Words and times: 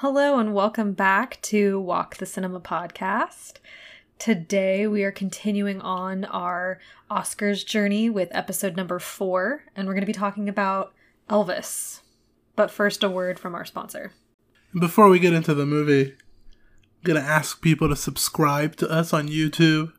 Hello, 0.00 0.38
and 0.38 0.54
welcome 0.54 0.94
back 0.94 1.38
to 1.42 1.78
Walk 1.78 2.16
the 2.16 2.24
Cinema 2.24 2.58
podcast. 2.58 3.58
Today, 4.18 4.86
we 4.86 5.04
are 5.04 5.12
continuing 5.12 5.78
on 5.82 6.24
our 6.24 6.80
Oscars 7.10 7.66
journey 7.66 8.08
with 8.08 8.30
episode 8.30 8.76
number 8.76 8.98
four, 8.98 9.64
and 9.76 9.86
we're 9.86 9.92
going 9.92 10.00
to 10.00 10.06
be 10.06 10.14
talking 10.14 10.48
about 10.48 10.94
Elvis. 11.28 12.00
But 12.56 12.70
first, 12.70 13.04
a 13.04 13.10
word 13.10 13.38
from 13.38 13.54
our 13.54 13.66
sponsor. 13.66 14.12
Before 14.72 15.10
we 15.10 15.18
get 15.18 15.34
into 15.34 15.52
the 15.52 15.66
movie, 15.66 16.12
I'm 16.12 17.04
gonna 17.04 17.20
ask 17.20 17.60
people 17.60 17.90
to 17.90 17.94
subscribe 17.94 18.76
to 18.76 18.90
us 18.90 19.12
on 19.12 19.28
YouTube. 19.28 19.92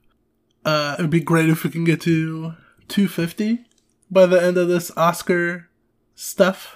Uh, 0.65 0.95
it'd 0.97 1.11
be 1.11 1.19
great 1.19 1.47
if 1.47 1.63
we 1.63 1.69
can 1.69 1.83
get 1.83 2.01
to 2.01 2.55
250 2.87 3.65
by 4.09 4.25
the 4.25 4.41
end 4.41 4.57
of 4.57 4.67
this 4.67 4.89
Oscar 4.97 5.69
stuff. 6.15 6.75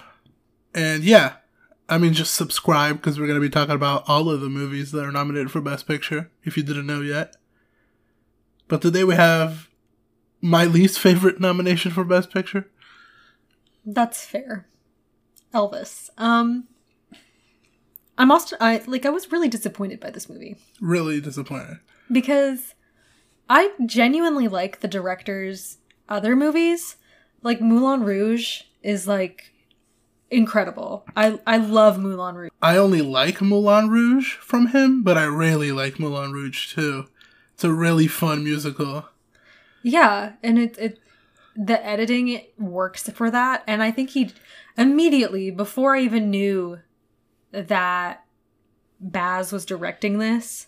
And 0.72 1.02
yeah, 1.02 1.38
I 1.88 1.98
mean, 1.98 2.12
just 2.14 2.34
subscribe 2.34 2.96
because 2.96 3.18
we're 3.18 3.28
gonna 3.28 3.40
be 3.40 3.48
talking 3.50 3.74
about 3.74 4.04
all 4.08 4.28
of 4.28 4.40
the 4.40 4.48
movies 4.48 4.90
that 4.92 5.04
are 5.04 5.12
nominated 5.12 5.50
for 5.50 5.60
Best 5.60 5.86
Picture. 5.86 6.30
If 6.44 6.56
you 6.56 6.62
didn't 6.62 6.86
know 6.86 7.00
yet, 7.00 7.36
but 8.68 8.82
today 8.82 9.04
we 9.04 9.14
have 9.14 9.68
my 10.40 10.64
least 10.64 10.98
favorite 10.98 11.40
nomination 11.40 11.92
for 11.92 12.04
Best 12.04 12.32
Picture. 12.32 12.68
That's 13.84 14.24
fair. 14.24 14.66
Elvis. 15.54 16.10
Um, 16.18 16.64
I'm 18.18 18.32
also 18.32 18.56
I 18.60 18.82
like 18.86 19.06
I 19.06 19.10
was 19.10 19.30
really 19.30 19.48
disappointed 19.48 20.00
by 20.00 20.10
this 20.10 20.28
movie 20.28 20.56
Really 20.80 21.20
disappointed. 21.20 21.78
because 22.10 22.74
I 23.48 23.70
genuinely 23.86 24.48
like 24.48 24.80
the 24.80 24.88
director's 24.88 25.78
other 26.08 26.34
movies. 26.34 26.96
Like 27.42 27.60
Moulin 27.60 28.02
Rouge 28.02 28.62
is 28.82 29.06
like 29.06 29.52
incredible. 30.30 31.06
I 31.16 31.40
I 31.46 31.56
love 31.58 31.98
Moulin 31.98 32.34
Rouge. 32.34 32.50
I 32.62 32.76
only 32.76 33.02
like 33.02 33.40
Moulin 33.40 33.88
Rouge 33.88 34.34
from 34.34 34.68
him, 34.68 35.02
but 35.02 35.16
I 35.16 35.24
really 35.24 35.72
like 35.72 35.98
Moulin 35.98 36.32
Rouge 36.32 36.74
too. 36.74 37.06
It's 37.54 37.64
a 37.64 37.72
really 37.72 38.06
fun 38.06 38.44
musical. 38.44 39.06
Yeah, 39.82 40.32
and 40.42 40.58
it 40.58 40.76
it 40.78 40.98
the 41.54 41.84
editing 41.84 42.42
works 42.58 43.08
for 43.10 43.30
that, 43.30 43.62
and 43.66 43.82
I 43.82 43.90
think 43.90 44.10
he 44.10 44.32
immediately 44.76 45.50
before 45.50 45.96
I 45.96 46.00
even 46.02 46.30
knew 46.30 46.80
that 47.52 48.24
Baz 49.00 49.52
was 49.52 49.64
directing 49.64 50.18
this, 50.18 50.66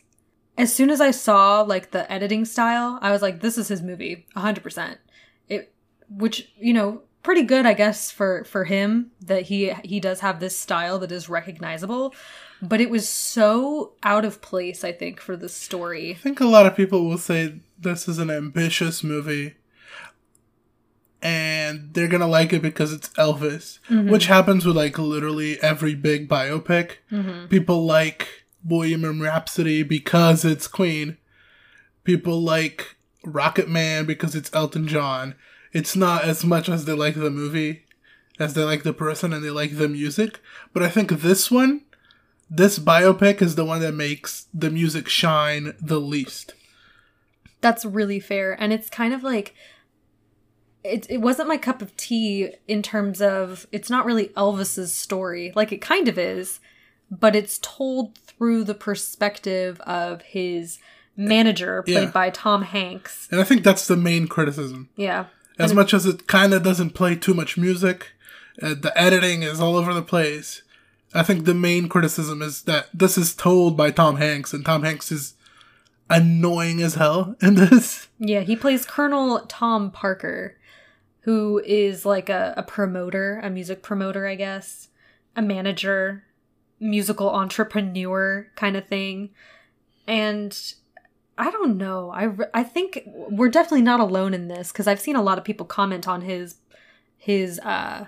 as 0.56 0.75
soon 0.75 0.91
as 0.91 1.00
I 1.00 1.11
saw 1.11 1.62
like 1.62 1.91
the 1.91 2.11
editing 2.11 2.45
style, 2.45 2.98
I 3.03 3.12
was 3.12 3.22
like, 3.22 3.41
this 3.41 3.59
is 3.59 3.69
his 3.69 3.83
movie, 3.83 4.27
hundred 4.34 4.62
percent. 4.62 4.98
It, 5.48 5.72
which 6.09 6.50
you 6.59 6.72
know, 6.72 7.03
pretty 7.29 7.43
good, 7.43 7.67
I 7.67 7.75
guess, 7.75 8.11
for 8.11 8.43
for 8.45 8.65
him 8.65 9.11
that 9.21 9.43
he 9.43 9.71
he 9.84 10.01
does 10.01 10.21
have 10.21 10.41
this 10.41 10.59
style 10.59 10.98
that 11.01 11.12
is 11.12 11.29
recognizable, 11.29 12.15
but 12.62 12.81
it 12.81 12.89
was 12.89 13.07
so 13.07 13.93
out 14.03 14.25
of 14.25 14.41
place, 14.41 14.83
I 14.83 14.93
think, 14.93 15.21
for 15.21 15.37
the 15.37 15.51
story. 15.51 16.12
I 16.12 16.15
think 16.15 16.41
a 16.41 16.47
lot 16.47 16.65
of 16.65 16.75
people 16.75 17.05
will 17.05 17.19
say 17.19 17.61
this 17.79 18.09
is 18.09 18.19
an 18.19 18.31
ambitious 18.31 19.05
movie 19.05 19.56
and 21.21 21.93
they're 21.93 22.09
gonna 22.09 22.27
like 22.27 22.55
it 22.55 22.62
because 22.62 22.95
it's 22.95 23.11
Elvis, 23.11 23.79
mm-hmm. 23.91 24.09
which 24.09 24.25
happens 24.25 24.65
with 24.65 24.79
like 24.79 24.99
literally 24.99 25.61
every 25.61 25.95
big 25.95 26.31
biopic. 26.31 26.93
Mm-hmm. 27.12 27.49
People 27.49 27.84
like 27.84 28.47
Bohemian 28.65 29.21
Rhapsody 29.21 29.83
because 29.83 30.47
it's 30.47 30.67
Queen. 30.67 31.19
People 32.05 32.41
like 32.41 32.97
Rocketman 33.23 34.06
because 34.06 34.34
it's 34.34 34.51
Elton 34.55 34.89
John. 34.89 35.34
It's 35.73 35.95
not 35.97 36.25
as 36.25 36.45
much 36.45 36.69
as 36.69 36.85
they 36.85 36.93
like 36.93 37.15
the 37.15 37.31
movie 37.31 37.85
as 38.41 38.55
they 38.55 38.63
like 38.63 38.85
the 38.85 38.93
person 38.93 39.33
and 39.33 39.45
they 39.45 39.51
like 39.51 39.77
the 39.77 39.89
music. 39.89 40.41
But 40.73 40.83
I 40.83 40.89
think 40.89 41.11
this 41.11 41.51
one, 41.51 41.83
this 42.49 42.79
biopic 42.79 43.43
is 43.43 43.57
the 43.57 43.65
one 43.65 43.81
that 43.81 43.95
makes 43.95 44.47
the 44.55 44.71
music 44.71 45.09
shine 45.09 45.75
the 45.81 46.01
least. 46.01 46.55
That's 47.61 47.85
really 47.85 48.21
fair. 48.21 48.53
And 48.61 48.73
it's 48.73 48.89
kind 48.89 49.13
of 49.13 49.23
like 49.25 49.55
it 50.84 51.07
it 51.11 51.21
wasn't 51.21 51.49
my 51.49 51.57
cup 51.57 51.83
of 51.83 51.97
tea 51.97 52.51
in 52.69 52.83
terms 52.83 53.21
of 53.21 53.67
it's 53.73 53.91
not 53.91 54.07
really 54.07 54.28
Elvis's 54.28 54.95
story. 54.95 55.53
Like 55.57 55.73
it 55.73 55.81
kind 55.83 56.07
of 56.07 56.17
is, 56.17 56.61
but 57.11 57.34
it's 57.34 57.59
told 57.61 58.17
through 58.19 58.62
the 58.65 58.75
perspective 58.75 59.81
of 59.81 60.23
his 60.23 60.78
manager 61.17 61.83
played 61.83 61.95
Yeah. 62.05 62.11
by 62.12 62.31
Tom 62.31 62.62
Hanks. 62.62 63.27
And 63.33 63.41
I 63.41 63.45
think 63.45 63.65
that's 63.65 63.89
the 63.89 63.97
main 63.97 64.28
criticism. 64.28 64.89
Yeah. 64.95 65.27
As 65.59 65.75
much 65.75 65.93
as 65.93 66.07
it 66.07 66.27
kind 66.27 66.55
of 66.55 66.63
doesn't 66.63 66.91
play 66.91 67.17
too 67.17 67.35
much 67.35 67.59
music, 67.59 68.13
uh, 68.63 68.75
the 68.75 68.93
editing 68.97 69.43
is 69.43 69.61
all 69.61 69.77
over 69.77 69.93
the 69.93 70.03
place. 70.03 70.63
I 71.15 71.23
think 71.23 71.45
the 71.45 71.55
main 71.55 71.89
criticism 71.89 72.43
is 72.43 72.63
that 72.63 72.89
this 72.93 73.17
is 73.19 73.35
told 73.35 73.77
by 73.77 73.91
Tom 73.91 74.17
Hanks, 74.17 74.53
and 74.53 74.65
Tom 74.65 74.83
Hanks 74.83 75.11
is 75.11 75.35
annoying 76.11 76.81
as 76.81 76.95
hell 76.95 77.37
in 77.43 77.55
this. 77.55 78.09
Yeah, 78.19 78.41
he 78.41 78.57
plays 78.57 78.85
Colonel 78.85 79.41
Tom 79.49 79.91
Parker, 79.91 80.57
who 81.21 81.63
is 81.65 82.05
like 82.05 82.29
a, 82.29 82.55
a 82.57 82.63
promoter, 82.63 83.41
a 83.43 83.51
music 83.51 83.83
promoter, 83.83 84.27
I 84.27 84.35
guess, 84.35 84.89
a 85.37 85.43
manager, 85.43 86.25
musical 86.81 87.31
entrepreneur 87.31 88.49
kind 88.55 88.77
of 88.77 88.87
thing. 88.87 89.31
And 90.07 90.57
I 91.38 91.50
don't 91.50 91.76
know. 91.78 92.10
I, 92.10 92.28
I 92.53 92.65
think 92.65 93.03
we're 93.06 93.49
definitely 93.49 93.82
not 93.82 94.00
alone 94.00 94.34
in 94.34 94.49
this 94.49 94.72
because 94.72 94.87
I've 94.88 95.00
seen 95.00 95.15
a 95.16 95.22
lot 95.22 95.38
of 95.38 95.44
people 95.44 95.65
comment 95.66 96.06
on 96.09 96.22
his 96.22 96.56
his 97.16 97.59
uh 97.60 98.06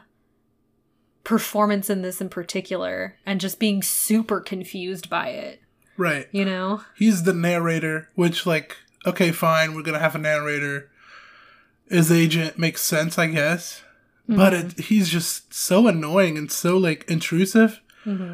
performance 1.25 1.91
in 1.91 2.03
this 2.03 2.21
in 2.21 2.29
particular 2.29 3.17
and 3.27 3.41
just 3.41 3.59
being 3.61 3.83
super 3.83 4.41
confused 4.41 5.09
by 5.11 5.29
it, 5.29 5.61
Right. 5.97 6.29
you 6.33 6.45
know? 6.45 6.83
He's 6.97 7.25
the 7.25 7.33
narrator, 7.35 8.09
which, 8.15 8.47
like, 8.47 8.77
okay, 9.07 9.31
fine, 9.31 9.75
we're 9.75 9.83
gonna 9.83 9.99
have 9.99 10.15
a 10.15 10.19
narrator. 10.19 10.91
His 11.89 12.11
agent 12.11 12.59
makes 12.59 12.81
sense, 12.83 13.19
I 13.19 13.27
guess. 13.29 13.83
But 14.29 14.55
it, 14.55 14.79
he's 14.83 15.09
just 15.09 15.53
so 15.53 15.89
annoying 15.89 16.39
and 16.39 16.53
so, 16.53 16.79
like, 16.79 17.05
intrusive, 17.11 17.81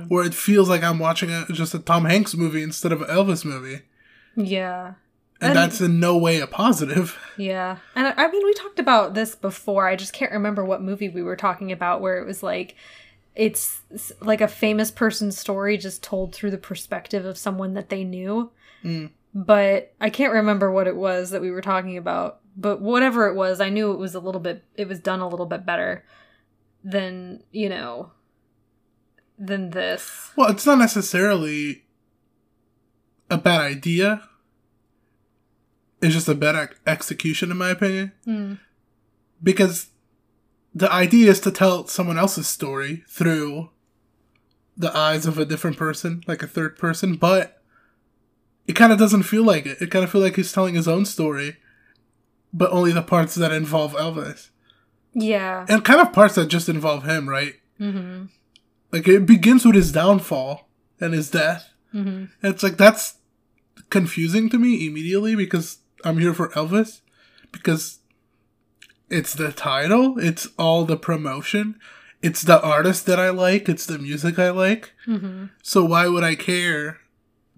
where 0.08 0.24
it 0.26 0.34
feels 0.34 0.68
like 0.68 0.82
I'm 0.82 0.98
watching 0.98 1.30
a, 1.30 1.46
just 1.50 1.72
a 1.74 1.78
Tom 1.78 2.04
Hanks 2.04 2.34
movie 2.34 2.62
instead 2.62 2.92
of 2.92 3.00
an 3.00 3.08
Elvis 3.08 3.44
movie. 3.46 3.80
Yeah. 4.36 4.94
And, 5.40 5.50
And- 5.50 5.56
that's 5.56 5.80
in 5.80 6.00
no 6.00 6.16
way 6.16 6.40
a 6.40 6.46
positive. 6.46 7.18
Yeah. 7.38 7.76
And 7.94 8.06
I, 8.06 8.14
I 8.16 8.30
mean, 8.30 8.42
we 8.44 8.54
talked 8.54 8.78
about 8.78 9.12
this 9.12 9.34
before. 9.34 9.86
I 9.86 9.94
just 9.94 10.14
can't 10.14 10.32
remember 10.32 10.64
what 10.64 10.80
movie 10.80 11.10
we 11.10 11.22
were 11.22 11.36
talking 11.36 11.70
about 11.70 12.00
where 12.00 12.18
it 12.18 12.26
was 12.26 12.42
like, 12.42 12.74
it's 13.34 13.82
like 14.22 14.40
a 14.40 14.48
famous 14.48 14.90
person's 14.90 15.38
story 15.38 15.76
just 15.76 16.02
told 16.02 16.34
through 16.34 16.52
the 16.52 16.56
perspective 16.56 17.26
of 17.26 17.36
someone 17.36 17.74
that 17.74 17.90
they 17.90 18.04
knew. 18.04 18.50
Mm. 18.82 19.10
But 19.34 19.92
I 20.00 20.08
can't 20.08 20.32
remember 20.32 20.70
what 20.72 20.86
it 20.86 20.96
was 20.96 21.28
that 21.28 21.42
we 21.42 21.50
were 21.50 21.60
talking 21.60 21.98
about. 21.98 22.40
But 22.56 22.80
whatever 22.80 23.26
it 23.26 23.34
was, 23.34 23.60
I 23.60 23.68
knew 23.68 23.92
it 23.92 23.98
was 23.98 24.14
a 24.14 24.20
little 24.20 24.40
bit, 24.40 24.64
it 24.76 24.88
was 24.88 24.98
done 24.98 25.20
a 25.20 25.28
little 25.28 25.44
bit 25.44 25.66
better 25.66 26.06
than, 26.82 27.42
you 27.52 27.68
know, 27.68 28.12
than 29.38 29.70
this. 29.70 30.30
Well, 30.36 30.50
it's 30.50 30.64
not 30.64 30.78
necessarily 30.78 31.84
a 33.36 33.42
bad 33.42 33.60
idea. 33.60 34.28
It's 36.02 36.14
just 36.14 36.28
a 36.28 36.34
bad 36.34 36.56
ex- 36.56 36.80
execution, 36.86 37.50
in 37.50 37.56
my 37.56 37.70
opinion. 37.70 38.12
Because 39.42 39.88
the 40.74 40.92
idea 40.92 41.30
is 41.30 41.40
to 41.40 41.50
tell 41.50 41.86
someone 41.86 42.18
else's 42.18 42.46
story 42.46 43.04
through 43.08 43.70
the 44.76 44.94
eyes 44.96 45.26
of 45.26 45.38
a 45.38 45.44
different 45.44 45.76
person, 45.76 46.22
like 46.26 46.42
a 46.42 46.46
third 46.46 46.76
person, 46.76 47.16
but 47.16 47.62
it 48.66 48.74
kind 48.74 48.92
of 48.92 48.98
doesn't 48.98 49.22
feel 49.22 49.44
like 49.44 49.64
it. 49.64 49.80
It 49.80 49.90
kind 49.90 50.04
of 50.04 50.10
feels 50.10 50.24
like 50.24 50.36
he's 50.36 50.52
telling 50.52 50.74
his 50.74 50.88
own 50.88 51.06
story, 51.06 51.56
but 52.52 52.70
only 52.72 52.92
the 52.92 53.02
parts 53.02 53.34
that 53.36 53.52
involve 53.52 53.94
Elvis. 53.94 54.50
Yeah. 55.14 55.64
And 55.68 55.84
kind 55.84 56.00
of 56.00 56.12
parts 56.12 56.34
that 56.34 56.48
just 56.48 56.68
involve 56.68 57.04
him, 57.04 57.28
right? 57.28 57.54
Mm-hmm. 57.80 58.26
Like 58.92 59.08
it 59.08 59.24
begins 59.24 59.64
with 59.64 59.74
his 59.74 59.92
downfall 59.92 60.68
and 61.00 61.14
his 61.14 61.30
death. 61.30 61.70
Mm-hmm. 61.94 62.08
And 62.42 62.54
it's 62.54 62.62
like 62.62 62.76
that's 62.76 63.15
confusing 63.90 64.48
to 64.50 64.58
me 64.58 64.86
immediately 64.86 65.34
because 65.34 65.78
I'm 66.04 66.18
here 66.18 66.34
for 66.34 66.48
Elvis 66.50 67.00
because 67.52 68.00
it's 69.08 69.34
the 69.34 69.52
title, 69.52 70.18
it's 70.18 70.48
all 70.58 70.84
the 70.84 70.96
promotion, 70.96 71.78
it's 72.22 72.42
the 72.42 72.60
artist 72.60 73.06
that 73.06 73.20
I 73.20 73.30
like, 73.30 73.68
it's 73.68 73.86
the 73.86 73.98
music 73.98 74.38
I 74.38 74.50
like. 74.50 74.92
Mm-hmm. 75.06 75.46
So 75.62 75.84
why 75.84 76.08
would 76.08 76.24
I 76.24 76.34
care 76.34 76.98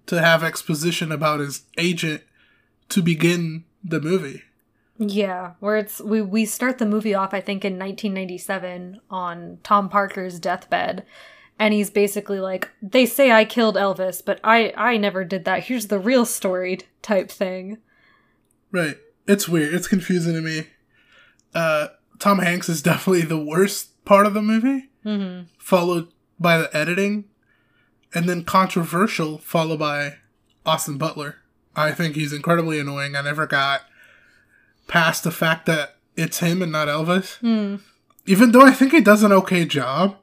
to 0.07 0.21
have 0.21 0.43
exposition 0.43 1.13
about 1.13 1.41
his 1.41 1.63
agent 1.77 2.23
to 2.91 3.03
begin 3.03 3.65
the 3.83 4.01
movie? 4.01 4.43
Yeah, 4.99 5.53
where 5.61 5.77
it's 5.77 6.01
we 6.01 6.21
we 6.21 6.45
start 6.45 6.79
the 6.79 6.87
movie 6.87 7.15
off 7.15 7.33
I 7.33 7.41
think 7.41 7.65
in 7.65 7.75
1997 7.75 9.01
on 9.09 9.59
Tom 9.63 9.89
Parker's 9.89 10.41
deathbed 10.41 11.07
and 11.59 11.75
he's 11.75 11.91
basically 11.91 12.41
like 12.41 12.69
they 12.83 13.05
say 13.07 13.31
I 13.33 13.45
killed 13.45 13.77
Elvis 13.77 14.25
but 14.25 14.41
I 14.45 14.73
I 14.77 14.97
never 14.97 15.25
did 15.25 15.45
that. 15.47 15.65
Here's 15.65 15.89
the 15.89 15.99
real 15.99 16.25
story 16.25 16.81
type 17.03 17.31
thing. 17.31 17.79
Right. 18.71 18.97
It's 19.27 19.49
weird. 19.49 19.75
It's 19.75 19.89
confusing 19.89 20.35
to 20.35 20.41
me. 20.41 20.67
Uh, 21.55 21.89
Tom 22.19 22.39
Hanks 22.39 22.69
is 22.69 22.83
definitely 22.91 23.23
the 23.23 23.39
worst 23.43 24.05
part 24.05 24.27
of 24.27 24.35
the 24.35 24.43
movie, 24.43 24.89
Mhm. 25.05 25.47
followed 25.59 26.09
by 26.39 26.59
the 26.59 26.77
editing. 26.77 27.25
and 28.15 28.27
then 28.27 28.43
controversial, 28.43 29.37
followed 29.37 29.79
by 29.79 30.15
Austin 30.65 30.97
Butler. 30.97 31.37
I 31.77 31.93
think 31.93 32.15
he's 32.17 32.33
incredibly 32.33 32.79
annoying. 32.81 33.15
I 33.15 33.21
never 33.21 33.47
got 33.47 33.83
past 34.87 35.25
the 35.25 35.31
fact 35.31 35.67
that 35.67 35.97
it's 36.17 36.39
him 36.39 36.63
and 36.63 36.73
not 36.73 36.89
Elvis. 36.89 37.37
Hmm. 37.41 37.77
Even 38.25 38.53
though 38.53 38.63
I 38.63 38.73
think 38.73 38.93
he 38.93 39.03
does 39.03 39.23
an 39.23 39.33
okay 39.33 39.67
job, 39.67 40.17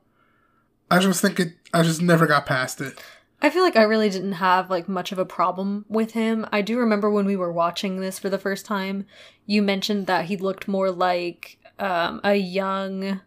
I 0.90 1.00
just 1.00 1.22
think 1.22 1.40
it. 1.40 1.54
I 1.74 1.84
just 1.84 2.02
never 2.02 2.28
got 2.28 2.46
past 2.46 2.80
it. 2.82 3.02
I 3.42 3.50
feel 3.50 3.64
like 3.64 3.76
I 3.76 3.84
really 3.84 4.10
didn't 4.10 4.34
have 4.34 4.70
like 4.70 4.88
much 4.88 5.12
of 5.12 5.20
a 5.20 5.26
problem 5.26 5.86
with 5.90 6.12
him. 6.12 6.48
I 6.52 6.62
do 6.62 6.80
remember 6.80 7.10
when 7.12 7.26
we 7.26 7.36
were 7.36 7.52
watching 7.52 8.00
this 8.00 8.18
for 8.18 8.30
the 8.30 8.38
first 8.40 8.66
time, 8.66 9.06
you 9.46 9.62
mentioned 9.62 10.08
that 10.08 10.26
he 10.26 10.38
looked 10.38 10.68
more 10.68 10.90
like 10.90 11.58
um, 11.78 12.22
a 12.24 12.36
young, 12.36 13.20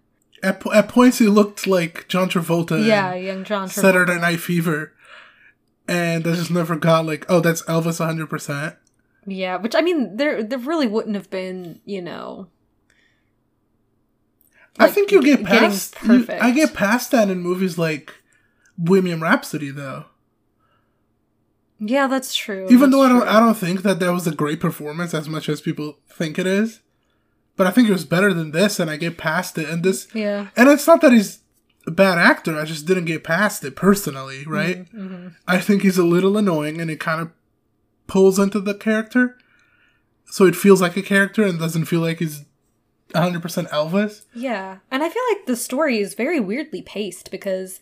At, 0.42 0.60
po- 0.60 0.72
at 0.72 0.88
points, 0.88 1.18
he 1.18 1.26
looked 1.26 1.66
like 1.66 2.08
John 2.08 2.28
Travolta. 2.30 2.84
yeah, 2.84 3.14
young 3.14 3.44
John 3.44 3.68
Travolta. 3.68 3.72
Saturday 3.80 4.18
Night 4.18 4.40
Fever, 4.40 4.92
and 5.86 6.26
I 6.26 6.32
just 6.34 6.50
never 6.50 6.74
got 6.76 7.04
like, 7.06 7.26
oh, 7.28 7.40
that's 7.40 7.62
Elvis 7.64 8.00
100. 8.00 8.28
percent 8.28 8.76
Yeah, 9.26 9.56
which 9.56 9.74
I 9.76 9.82
mean, 9.82 10.16
there 10.16 10.42
there 10.42 10.58
really 10.58 10.86
wouldn't 10.86 11.16
have 11.16 11.30
been, 11.30 11.80
you 11.84 12.00
know. 12.02 12.48
I 14.78 14.88
think 14.88 15.10
you 15.10 15.22
get 15.22 15.44
past. 15.44 15.96
you- 16.04 16.26
I 16.30 16.50
get 16.52 16.74
past 16.74 17.10
that 17.10 17.28
in 17.30 17.40
movies 17.40 17.78
like 17.78 18.14
Bohemian 18.76 19.20
Rhapsody, 19.20 19.70
though. 19.70 20.04
Yeah, 21.80 22.06
that's 22.08 22.34
true. 22.34 22.66
Even 22.70 22.90
that's 22.90 22.92
though 22.92 23.02
I 23.02 23.08
don't, 23.08 23.20
true. 23.22 23.30
I 23.30 23.40
don't 23.40 23.54
think 23.56 23.82
that 23.82 24.00
that 24.00 24.12
was 24.12 24.26
a 24.26 24.34
great 24.34 24.60
performance 24.60 25.14
as 25.14 25.28
much 25.28 25.48
as 25.48 25.60
people 25.60 25.98
think 26.08 26.38
it 26.38 26.46
is. 26.46 26.80
But 27.56 27.66
I 27.66 27.70
think 27.70 27.88
it 27.88 27.92
was 27.92 28.04
better 28.04 28.32
than 28.32 28.52
this, 28.52 28.78
and 28.78 28.90
I 28.90 28.96
get 28.96 29.18
past 29.18 29.58
it. 29.58 29.68
And 29.68 29.82
this, 29.82 30.06
Yeah. 30.14 30.48
and 30.56 30.68
it's 30.68 30.86
not 30.86 31.00
that 31.00 31.12
he's 31.12 31.40
a 31.86 31.90
bad 31.90 32.18
actor. 32.18 32.56
I 32.56 32.64
just 32.64 32.86
didn't 32.86 33.06
get 33.06 33.24
past 33.24 33.64
it 33.64 33.74
personally, 33.74 34.44
right? 34.46 34.84
Mm-hmm. 34.94 35.28
I 35.46 35.58
think 35.58 35.82
he's 35.82 35.98
a 35.98 36.04
little 36.04 36.36
annoying, 36.36 36.80
and 36.80 36.90
it 36.90 37.00
kind 37.00 37.20
of 37.20 37.30
pulls 38.06 38.38
into 38.38 38.60
the 38.60 38.74
character, 38.74 39.36
so 40.26 40.44
it 40.46 40.54
feels 40.56 40.80
like 40.80 40.96
a 40.96 41.02
character 41.02 41.42
and 41.44 41.58
doesn't 41.58 41.86
feel 41.86 42.00
like 42.00 42.18
he's 42.20 42.44
100% 43.14 43.68
Elvis. 43.70 44.22
Yeah. 44.34 44.78
And 44.90 45.02
I 45.02 45.08
feel 45.08 45.22
like 45.32 45.46
the 45.46 45.56
story 45.56 45.98
is 45.98 46.14
very 46.14 46.40
weirdly 46.40 46.82
paced 46.82 47.30
because 47.30 47.80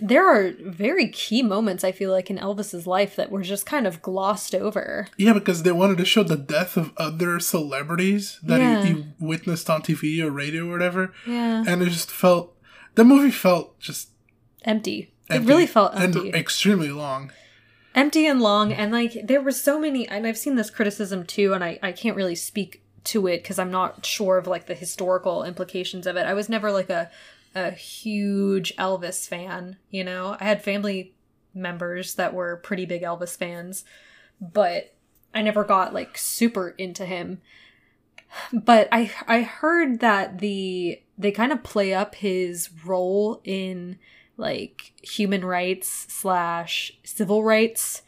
there 0.00 0.24
are 0.24 0.52
very 0.60 1.08
key 1.08 1.42
moments, 1.42 1.82
I 1.82 1.90
feel 1.92 2.12
like, 2.12 2.30
in 2.30 2.38
Elvis's 2.38 2.86
life 2.86 3.16
that 3.16 3.30
were 3.30 3.42
just 3.42 3.66
kind 3.66 3.86
of 3.88 4.00
glossed 4.02 4.54
over. 4.54 5.08
Yeah, 5.16 5.32
because 5.32 5.62
they 5.64 5.72
wanted 5.72 5.98
to 5.98 6.04
show 6.04 6.22
the 6.22 6.36
death 6.36 6.76
of 6.76 6.92
other 6.96 7.40
celebrities 7.40 8.38
that 8.44 8.60
Yeah. 8.60 8.84
he, 8.84 8.92
he 8.94 9.04
witnessed 9.18 9.68
on 9.68 9.82
TV 9.82 10.20
or 10.22 10.30
radio 10.30 10.68
or 10.68 10.72
whatever, 10.72 11.12
Yeah. 11.26 11.64
and 11.66 11.82
it 11.82 11.86
just 11.90 12.10
felt 12.10 12.54
the 12.94 13.04
movie 13.04 13.30
felt 13.32 13.80
just 13.80 14.10
Empty. 14.64 15.12
empty 15.28 15.44
It 15.44 15.48
really 15.48 15.66
felt 15.66 15.98
empty. 15.98 16.26
and 16.28 16.34
extremely 16.36 16.90
long. 16.90 17.32
empty 17.94 18.26
and 18.26 18.40
long 18.40 18.72
and 18.72 18.92
like 18.92 19.16
there 19.26 19.40
were 19.40 19.50
so 19.50 19.80
many 19.80 20.06
and 20.06 20.24
i've 20.26 20.38
seen 20.38 20.54
this 20.54 20.70
criticism 20.70 21.24
too 21.26 21.52
and 21.52 21.64
i, 21.64 21.76
I 21.82 21.90
can't 21.90 22.14
really 22.16 22.36
speak 22.36 22.82
to 23.04 23.26
it 23.26 23.42
because 23.42 23.58
i'm 23.58 23.70
not 23.70 24.04
sure 24.04 24.38
of 24.38 24.46
like 24.46 24.66
the 24.66 24.74
historical 24.74 25.44
implications 25.44 26.06
of 26.06 26.16
it. 26.16 26.26
I 26.26 26.34
was 26.34 26.48
never 26.48 26.70
like 26.70 26.90
a, 26.90 27.10
a 27.54 27.70
huge 27.70 28.74
elvis 28.76 29.26
fan 29.28 29.76
you 29.90 30.04
know? 30.04 30.36
I 30.40 30.44
had 30.44 30.62
family 30.62 31.14
members 31.54 32.14
that 32.14 32.34
were 32.34 32.56
pretty 32.56 32.86
big 32.86 33.02
elvis 33.02 33.36
fans 33.36 33.84
but 34.40 34.94
i 35.34 35.42
never 35.42 35.64
got 35.64 35.94
like 35.94 36.16
super 36.16 36.70
into 36.78 37.04
him. 37.04 37.40
But 38.52 38.88
i 38.92 39.10
i 39.26 39.42
heard 39.42 40.00
that 40.00 40.38
the 40.38 41.00
they 41.18 41.30
kind 41.32 41.52
of 41.52 41.62
play 41.62 41.92
up 41.92 42.14
his 42.14 42.70
role 42.84 43.40
in 43.44 43.98
like 44.36 44.92
human 45.02 45.44
rights 45.44 46.06
slash 46.08 46.92
civil 47.04 47.44
rights 47.44 48.02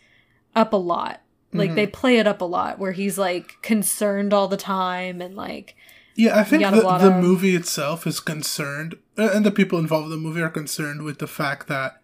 up 0.57 0.73
a 0.73 0.77
lot 0.77 1.21
like 1.53 1.75
they 1.75 1.87
play 1.87 2.19
it 2.19 2.27
up 2.27 2.41
a 2.41 2.45
lot 2.45 2.79
where 2.79 2.93
he's 2.93 3.19
like 3.19 3.61
concerned 3.63 4.33
all 4.33 4.49
the 4.49 4.57
time 4.57 5.21
and 5.21 5.35
like 5.37 5.77
Yeah, 6.15 6.39
I 6.39 6.45
think 6.45 6.63
the, 6.63 6.99
the 6.99 7.19
movie 7.21 7.55
itself 7.55 8.07
is 8.07 8.21
concerned, 8.21 8.97
and 9.17 9.45
the 9.45 9.51
people 9.51 9.79
involved 9.79 10.07
in 10.07 10.11
the 10.11 10.17
movie 10.17 10.41
are 10.43 10.51
concerned 10.51 11.03
with 11.03 11.19
the 11.19 11.27
fact 11.27 11.69
that 11.69 12.03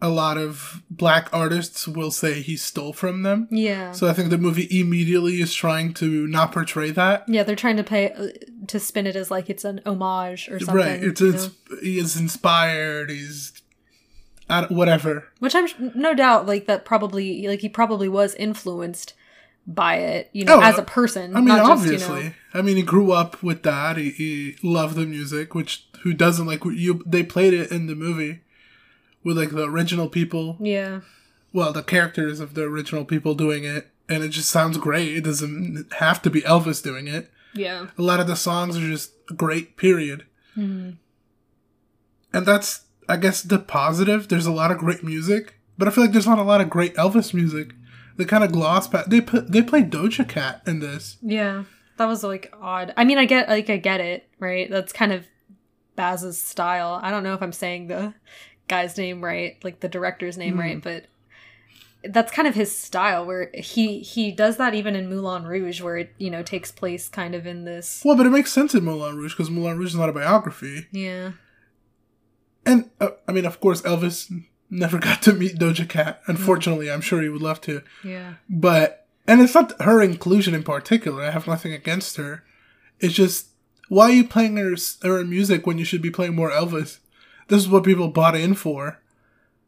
a 0.00 0.08
lot 0.08 0.36
of 0.36 0.82
black 0.90 1.28
artists 1.32 1.86
will 1.86 2.10
say 2.10 2.42
he 2.42 2.56
stole 2.56 2.92
from 2.92 3.22
them. 3.22 3.46
yeah 3.50 3.92
So 3.92 4.08
I 4.08 4.12
think 4.12 4.30
the 4.30 4.38
movie 4.38 4.66
immediately 4.68 5.40
is 5.40 5.54
trying 5.54 5.94
to 5.94 6.26
not 6.26 6.50
portray 6.50 6.90
that. 6.90 7.24
yeah 7.28 7.44
they're 7.44 7.54
trying 7.54 7.76
to 7.76 7.84
pay 7.84 8.10
uh, 8.12 8.28
to 8.66 8.80
spin 8.80 9.06
it 9.06 9.14
as 9.14 9.30
like 9.30 9.48
it's 9.48 9.64
an 9.64 9.80
homage 9.86 10.48
or 10.48 10.58
something 10.58 10.74
right. 10.76 11.02
It's, 11.02 11.20
it's 11.20 11.46
know? 11.46 11.76
he 11.80 11.98
is 11.98 12.16
inspired. 12.16 13.10
He's 13.10 13.52
I 14.52 14.66
whatever. 14.66 15.28
which 15.38 15.54
i'm 15.54 15.66
no 15.94 16.14
doubt 16.14 16.46
like 16.46 16.66
that 16.66 16.84
probably 16.84 17.46
like 17.48 17.60
he 17.60 17.68
probably 17.68 18.08
was 18.08 18.34
influenced 18.34 19.14
by 19.66 19.96
it 19.96 20.28
you 20.32 20.44
know 20.44 20.56
Oh, 20.58 20.60
as 20.62 20.76
a 20.78 20.82
person 20.82 21.34
I 21.36 21.38
mean, 21.40 21.48
not 21.48 21.60
obviously. 21.70 21.96
just 21.98 22.08
you 22.10 22.14
know 22.30 22.32
I 22.54 22.62
mean, 22.62 22.76
he 22.76 22.82
grew 22.82 23.12
up 23.12 23.42
with 23.42 23.62
that. 23.62 23.96
He, 23.96 24.10
he 24.10 24.56
loved 24.62 24.94
the 24.96 25.06
music, 25.06 25.54
which 25.54 25.86
who 26.02 26.12
doesn't 26.12 26.44
like? 26.46 26.62
You 26.66 27.02
they 27.06 27.22
played 27.22 27.54
it 27.54 27.70
in 27.72 27.86
the 27.86 27.94
movie 27.94 28.40
with 29.24 29.38
like 29.38 29.50
the 29.50 29.64
original 29.66 30.08
people. 30.10 30.56
yeah 30.60 31.00
Well, 31.52 31.72
the 31.72 31.82
characters 31.82 32.40
of 32.40 32.52
the 32.54 32.64
original 32.64 33.04
people 33.06 33.34
doing 33.34 33.64
it, 33.64 33.88
and 34.08 34.22
it 34.22 34.28
just 34.30 34.50
sounds 34.50 34.76
great. 34.76 35.16
It 35.16 35.24
doesn't 35.24 35.90
have 35.94 36.20
to 36.22 36.30
be 36.30 36.42
Elvis 36.42 36.82
doing 36.82 37.06
it. 37.06 37.30
yeah 37.54 37.86
A 37.96 38.02
lot 38.02 38.20
of 38.20 38.26
the 38.26 38.36
songs 38.36 38.76
are 38.76 38.80
just 38.96 39.12
great. 39.36 39.76
Period. 39.78 40.26
Mhm. 40.58 40.96
And 42.34 42.44
that's, 42.46 42.82
I 43.08 43.16
guess, 43.16 43.42
the 43.42 43.58
positive. 43.58 44.28
There's 44.28 44.46
a 44.46 44.52
lot 44.52 44.70
of 44.70 44.78
great 44.78 45.02
music, 45.02 45.58
but 45.78 45.88
I 45.88 45.90
feel 45.90 46.04
like 46.04 46.12
there's 46.12 46.26
not 46.26 46.38
a 46.38 46.42
lot 46.42 46.60
of 46.60 46.70
great 46.70 46.94
Elvis 46.94 47.34
music. 47.34 47.74
They 48.16 48.24
kind 48.24 48.44
of 48.44 48.52
gloss 48.52 48.88
past. 48.88 49.10
They 49.10 49.20
put 49.20 49.52
they 49.52 49.62
play 49.62 49.82
Doja 49.82 50.28
Cat 50.28 50.62
in 50.66 50.80
this. 50.80 51.16
Yeah, 51.22 51.64
that 51.96 52.06
was 52.06 52.22
like 52.22 52.52
odd. 52.60 52.92
I 52.96 53.04
mean, 53.04 53.18
I 53.18 53.24
get 53.24 53.48
like 53.48 53.70
I 53.70 53.78
get 53.78 54.00
it, 54.00 54.28
right? 54.38 54.70
That's 54.70 54.92
kind 54.92 55.12
of 55.12 55.26
Baz's 55.96 56.38
style. 56.38 57.00
I 57.02 57.10
don't 57.10 57.22
know 57.22 57.34
if 57.34 57.42
I'm 57.42 57.52
saying 57.52 57.88
the 57.88 58.14
guy's 58.68 58.96
name 58.96 59.22
right, 59.22 59.62
like 59.64 59.80
the 59.80 59.88
director's 59.88 60.38
name 60.38 60.58
right, 60.58 60.74
hmm. 60.74 60.80
but 60.80 61.06
that's 62.04 62.32
kind 62.32 62.48
of 62.48 62.54
his 62.54 62.76
style 62.76 63.24
where 63.24 63.50
he 63.54 64.00
he 64.00 64.32
does 64.32 64.56
that 64.56 64.74
even 64.74 64.96
in 64.96 65.08
Moulin 65.08 65.44
Rouge 65.44 65.80
where 65.80 65.98
it, 65.98 66.12
you 66.18 66.30
know, 66.30 66.42
takes 66.42 66.72
place 66.72 67.08
kind 67.08 67.34
of 67.34 67.46
in 67.46 67.64
this 67.64 68.02
Well, 68.04 68.16
but 68.16 68.26
it 68.26 68.30
makes 68.30 68.52
sense 68.52 68.74
in 68.74 68.84
Moulin 68.84 69.16
Rouge 69.16 69.34
because 69.34 69.50
Moulin 69.50 69.78
Rouge 69.78 69.90
is 69.90 69.96
not 69.96 70.08
a 70.08 70.12
biography. 70.12 70.86
yeah. 70.90 71.32
And 72.64 72.90
uh, 73.00 73.10
I 73.26 73.32
mean, 73.32 73.46
of 73.46 73.60
course, 73.60 73.82
Elvis 73.82 74.30
never 74.70 74.98
got 75.08 75.22
to 75.22 75.32
meet 75.32 75.58
Doja 75.58 75.88
Cat. 75.88 76.22
Unfortunately, 76.26 76.90
I'm 76.90 77.00
sure 77.00 77.22
he 77.22 77.28
would 77.28 77.42
love 77.42 77.60
to. 77.62 77.82
Yeah. 78.02 78.34
But 78.48 79.06
and 79.26 79.40
it's 79.40 79.54
not 79.54 79.80
her 79.82 80.02
inclusion 80.02 80.54
in 80.54 80.62
particular. 80.62 81.22
I 81.22 81.30
have 81.30 81.46
nothing 81.46 81.72
against 81.72 82.16
her. 82.16 82.44
It's 82.98 83.14
just 83.14 83.48
why 83.88 84.04
are 84.04 84.12
you 84.12 84.26
playing 84.26 84.56
her 84.56 84.74
her 85.02 85.24
music 85.24 85.66
when 85.66 85.78
you 85.78 85.84
should 85.84 86.02
be 86.02 86.10
playing 86.10 86.34
more 86.34 86.50
Elvis? 86.50 86.98
This 87.48 87.62
is 87.62 87.68
what 87.68 87.84
people 87.84 88.08
bought 88.08 88.34
in 88.34 88.54
for. 88.54 89.00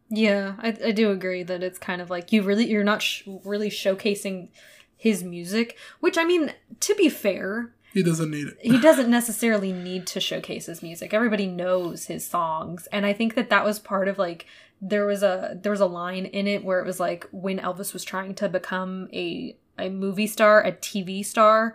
Yeah, 0.08 0.54
I, 0.58 0.76
I 0.86 0.90
do 0.92 1.10
agree 1.10 1.42
that 1.42 1.62
it's 1.62 1.78
kind 1.78 2.00
of 2.00 2.10
like 2.10 2.32
you 2.32 2.42
really 2.42 2.66
you're 2.66 2.84
not 2.84 3.02
sh- 3.02 3.22
really 3.44 3.70
showcasing 3.70 4.48
his 4.96 5.22
music, 5.22 5.76
which 6.00 6.16
I 6.16 6.24
mean, 6.24 6.54
to 6.80 6.94
be 6.94 7.08
fair, 7.08 7.74
He 7.94 8.02
doesn't 8.02 8.30
need 8.30 8.48
it. 8.48 8.58
he 8.60 8.78
doesn't 8.78 9.08
necessarily 9.08 9.72
need 9.72 10.06
to 10.08 10.20
showcase 10.20 10.66
his 10.66 10.82
music. 10.82 11.14
Everybody 11.14 11.46
knows 11.46 12.06
his 12.06 12.26
songs, 12.26 12.86
and 12.92 13.06
I 13.06 13.12
think 13.14 13.34
that 13.36 13.48
that 13.50 13.64
was 13.64 13.78
part 13.78 14.08
of 14.08 14.18
like 14.18 14.44
there 14.82 15.06
was 15.06 15.22
a 15.22 15.58
there 15.62 15.72
was 15.72 15.80
a 15.80 15.86
line 15.86 16.26
in 16.26 16.46
it 16.46 16.64
where 16.64 16.80
it 16.80 16.86
was 16.86 17.00
like 17.00 17.26
when 17.30 17.58
Elvis 17.60 17.92
was 17.92 18.04
trying 18.04 18.34
to 18.34 18.48
become 18.48 19.08
a 19.12 19.56
a 19.78 19.88
movie 19.88 20.26
star, 20.26 20.62
a 20.62 20.72
TV 20.72 21.24
star, 21.24 21.74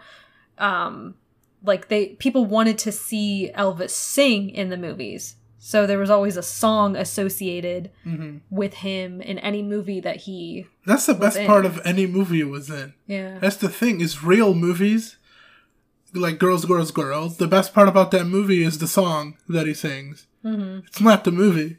um 0.57 1.15
like 1.63 1.87
they 1.87 2.07
people 2.19 2.45
wanted 2.45 2.77
to 2.79 2.91
see 2.91 3.51
Elvis 3.57 3.91
sing 3.91 4.49
in 4.49 4.69
the 4.69 4.77
movies. 4.77 5.35
So 5.61 5.85
there 5.85 5.97
was 5.99 6.09
always 6.09 6.37
a 6.37 6.43
song 6.43 6.95
associated 6.95 7.91
hmm 8.03 8.37
with 8.49 8.75
him 8.75 9.21
in 9.21 9.37
any 9.39 9.61
movie 9.61 9.99
that 10.01 10.17
he 10.17 10.67
That's 10.85 11.05
the 11.05 11.13
best 11.13 11.37
in. 11.37 11.45
part 11.47 11.65
of 11.65 11.79
any 11.85 12.07
movie 12.07 12.37
he 12.37 12.43
was 12.43 12.69
in. 12.69 12.93
yeah 13.07 13.39
That's 13.39 13.57
the 13.57 13.69
thing. 13.69 14.01
Is 14.01 14.23
real 14.23 14.53
movies 14.53 15.17
like 16.13 16.39
Girls, 16.39 16.65
Girls, 16.65 16.91
Girls. 16.91 17.37
The 17.37 17.47
best 17.47 17.73
part 17.73 17.87
about 17.87 18.11
that 18.11 18.25
movie 18.25 18.63
is 18.63 18.77
the 18.79 18.87
song 18.87 19.37
that 19.47 19.67
he 19.67 19.73
sings. 19.73 20.27
hmm 20.41 20.79
It's 20.87 21.01
not 21.01 21.23
the 21.23 21.31
movie. 21.31 21.77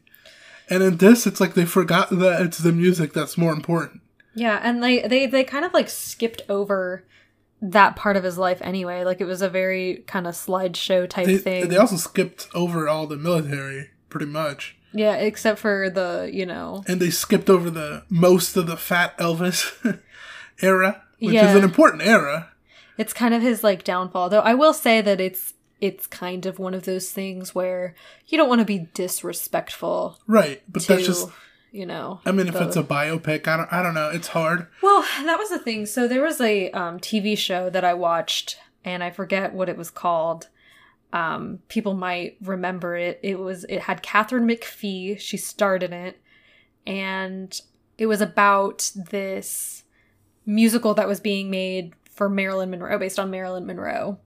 And 0.69 0.83
in 0.83 0.97
this, 0.99 1.27
it's 1.27 1.41
like 1.41 1.55
they 1.55 1.65
forgot 1.65 2.11
that 2.11 2.43
it's 2.43 2.59
the 2.59 2.73
music 2.73 3.13
that's 3.13 3.37
more 3.39 3.53
important. 3.53 4.03
Yeah, 4.35 4.61
and 4.63 4.83
they 4.83 5.01
they 5.09 5.27
they 5.27 5.43
kind 5.43 5.65
of 5.65 5.73
like 5.75 5.89
skipped 5.89 6.43
over 6.49 7.05
that 7.61 7.97
part 7.97 8.17
of 8.17 8.23
his 8.25 8.39
life 8.39 8.59
anyway. 8.63 9.03
Like 9.05 9.21
it 9.21 9.25
was 9.25 9.43
a 9.43 9.49
very 9.51 10.05
kind 10.07 10.27
of 10.29 10.35
slideshow 10.35 11.09
type 11.11 11.27
They, 11.27 11.39
thing. 11.39 11.69
they 11.69 11.77
also 11.77 11.97
skipped 11.97 12.47
over 12.55 12.89
all 12.89 13.07
the 13.09 13.17
military, 13.17 13.91
pretty 14.09 14.27
much. 14.27 14.77
yeah, 14.93 15.15
except 15.17 15.59
for 15.59 15.91
the 15.91 16.31
you 16.33 16.47
know 16.47 16.85
And 16.87 17.01
they 17.01 17.11
skipped 17.11 17.51
over 17.51 17.69
the 17.71 18.05
most 18.09 18.57
of 18.57 18.67
the 18.69 18.77
fat 18.77 19.19
Elvis 19.19 19.73
era, 20.63 21.03
which 21.19 21.35
Yeah. 21.35 21.51
is 21.51 21.57
an 21.57 21.65
important 21.65 22.03
era. 22.03 22.50
It's 23.01 23.15
kind 23.15 23.33
of 23.33 23.41
his 23.41 23.65
like 23.65 23.83
downfall. 23.83 24.29
Though 24.29 24.41
I 24.41 24.55
will 24.55 24.75
say 24.75 25.01
that 25.01 25.21
it's 25.21 25.55
it's 25.81 26.07
kind 26.07 26.45
of 26.45 26.59
one 26.59 26.75
of 26.75 26.85
those 26.85 27.11
things 27.11 27.55
where 27.55 27.95
you 28.27 28.37
don't 28.37 28.49
want 28.51 28.59
to 28.59 28.67
be 28.67 28.91
disrespectful 28.93 30.19
Right. 30.27 30.63
But 30.69 30.87
that's 30.87 31.07
just 31.07 31.29
you 31.73 31.87
know. 31.87 32.21
I 32.27 32.33
mean, 32.33 32.49
if 32.49 32.55
the- 32.55 32.67
it's 32.67 32.77
a 32.77 32.83
biopic, 32.83 33.49
I 33.49 33.57
don't, 33.57 33.73
I 33.73 33.83
don't 33.83 33.95
know. 33.95 34.11
It's 34.11 34.29
hard. 34.29 34.67
Well, 34.83 35.03
that 35.25 35.39
was 35.39 35.49
the 35.49 35.59
thing. 35.59 35.87
So 35.87 36.07
there 36.07 36.23
was 36.23 36.41
a 36.41 36.71
um, 36.73 36.99
TV 36.99 37.39
show 37.39 37.71
that 37.71 37.85
I 37.85 37.95
watched, 37.95 38.59
and 38.85 39.03
I 39.03 39.11
forget 39.11 39.55
what 39.55 39.69
it 39.69 39.77
was 39.77 39.91
called. 39.91 40.49
Um, 41.13 41.61
people 41.69 41.95
might 41.95 42.37
remember 42.43 42.97
it. 42.97 43.19
It 43.23 43.39
was 43.39 43.65
it 43.65 43.83
had 43.83 44.03
Katharine 44.03 44.47
McPhee. 44.47 45.19
She 45.19 45.37
starred 45.37 45.83
in 45.83 45.93
it, 45.93 46.21
and 46.87 47.59
it 47.99 48.07
was 48.07 48.21
about 48.21 48.91
this 48.95 49.85
musical 50.45 50.95
that 50.95 51.09
was 51.09 51.21
being 51.21 51.51
made 51.51 51.95
for 52.21 52.29
Marilyn 52.29 52.69
Monroe, 52.69 52.99
based 52.99 53.19
on 53.19 53.31
Marilyn 53.31 53.65
Monroe. 53.65 54.19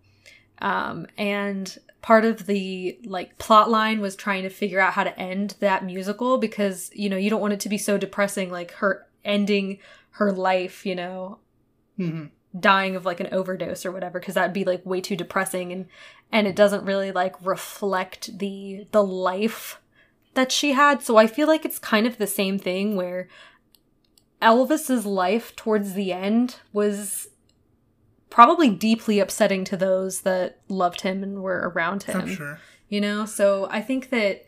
Um, 0.58 1.06
and 1.16 1.78
part 2.02 2.24
of 2.24 2.46
the 2.46 2.98
like 3.04 3.38
plot 3.38 3.70
line 3.70 4.00
was 4.00 4.16
trying 4.16 4.42
to 4.42 4.50
figure 4.50 4.80
out 4.80 4.94
how 4.94 5.04
to 5.04 5.16
end 5.16 5.54
that 5.60 5.84
musical 5.84 6.38
because 6.38 6.90
you 6.92 7.08
know 7.08 7.16
you 7.16 7.30
don't 7.30 7.40
want 7.40 7.52
it 7.52 7.60
to 7.60 7.68
be 7.68 7.78
so 7.78 7.96
depressing, 7.96 8.50
like 8.50 8.72
her 8.72 9.06
ending 9.24 9.78
her 10.10 10.32
life, 10.32 10.84
you 10.84 10.96
know, 10.96 11.38
hmm 11.96 12.24
dying 12.58 12.96
of 12.96 13.04
like 13.04 13.20
an 13.20 13.28
overdose 13.30 13.86
or 13.86 13.92
whatever 13.92 14.18
because 14.18 14.34
that'd 14.34 14.52
be 14.52 14.64
like 14.64 14.84
way 14.84 15.00
too 15.00 15.16
depressing 15.16 15.70
and 15.72 15.86
and 16.32 16.48
it 16.48 16.56
doesn't 16.56 16.84
really 16.84 17.12
like 17.12 17.34
reflect 17.44 18.38
the 18.38 18.86
the 18.90 19.02
life 19.02 19.80
that 20.34 20.52
she 20.52 20.70
had 20.70 21.02
so 21.02 21.16
i 21.16 21.26
feel 21.26 21.48
like 21.48 21.64
it's 21.64 21.80
kind 21.80 22.06
of 22.06 22.16
the 22.16 22.28
same 22.28 22.56
thing 22.56 22.94
where 22.94 23.26
elvis's 24.40 25.04
life 25.04 25.56
towards 25.56 25.94
the 25.94 26.12
end 26.12 26.60
was 26.72 27.26
probably 28.34 28.68
deeply 28.68 29.20
upsetting 29.20 29.62
to 29.62 29.76
those 29.76 30.22
that 30.22 30.58
loved 30.66 31.02
him 31.02 31.22
and 31.22 31.40
were 31.40 31.70
around 31.72 32.02
him 32.02 32.26
sure. 32.34 32.58
you 32.88 33.00
know 33.00 33.24
so 33.24 33.68
i 33.70 33.80
think 33.80 34.10
that 34.10 34.44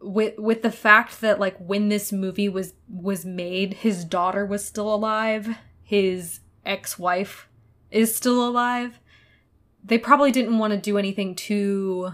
with 0.00 0.38
with 0.38 0.62
the 0.62 0.70
fact 0.70 1.20
that 1.20 1.38
like 1.38 1.54
when 1.58 1.90
this 1.90 2.10
movie 2.10 2.48
was 2.48 2.72
was 2.88 3.26
made 3.26 3.74
his 3.74 4.02
daughter 4.02 4.46
was 4.46 4.64
still 4.64 4.94
alive 4.94 5.58
his 5.82 6.40
ex-wife 6.64 7.50
is 7.90 8.16
still 8.16 8.48
alive 8.48 8.98
they 9.84 9.98
probably 9.98 10.32
didn't 10.32 10.56
want 10.56 10.72
to 10.72 10.78
do 10.78 10.96
anything 10.96 11.34
too 11.34 12.10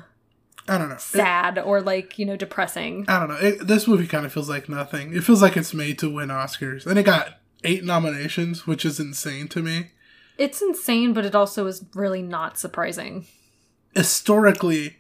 I 0.67 0.79
don't 0.79 0.89
know. 0.89 0.97
It- 0.97 1.01
sad 1.01 1.61
or 1.61 1.81
like 1.81 2.19
you 2.19 2.27
know 2.27 2.37
depressing 2.37 3.05
I 3.07 3.21
don't 3.21 3.29
know. 3.29 3.37
It, 3.37 3.67
this 3.69 3.87
movie 3.87 4.09
kind 4.09 4.27
of 4.27 4.33
feels 4.33 4.49
like 4.49 4.67
nothing. 4.69 5.15
It 5.15 5.23
feels 5.23 5.43
like 5.43 5.59
it's 5.59 5.75
made 5.75 5.99
to 5.99 6.09
win 6.09 6.31
Oscars, 6.31 6.87
and 6.87 6.99
it 6.99 7.03
got 7.03 7.39
eight 7.65 7.85
nominations, 7.85 8.67
which 8.67 8.87
is 8.87 8.99
insane 8.99 9.47
to 9.49 9.63
me. 9.63 9.91
It's 10.39 10.61
insane 10.63 11.13
but 11.13 11.25
it 11.25 11.35
also 11.35 11.67
is 11.67 11.85
really 11.95 12.23
not 12.23 12.59
surprising 12.59 13.27
Historically, 13.95 14.97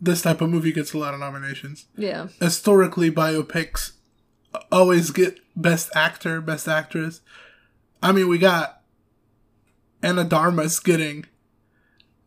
this 0.00 0.20
type 0.22 0.40
of 0.42 0.50
movie 0.50 0.72
gets 0.72 0.92
a 0.92 0.98
lot 0.98 1.14
of 1.14 1.20
nominations. 1.20 1.86
yeah 1.96 2.28
Historically, 2.40 3.10
biopics 3.10 3.92
always 4.70 5.10
get 5.10 5.38
Best 5.56 5.90
Actor, 5.94 6.40
Best 6.42 6.68
Actress. 6.68 7.20
I 8.02 8.12
mean, 8.12 8.28
we 8.28 8.36
got 8.38 8.82
Ana 10.02 10.24
de 10.24 10.36
Armas 10.36 10.78
getting 10.80 11.24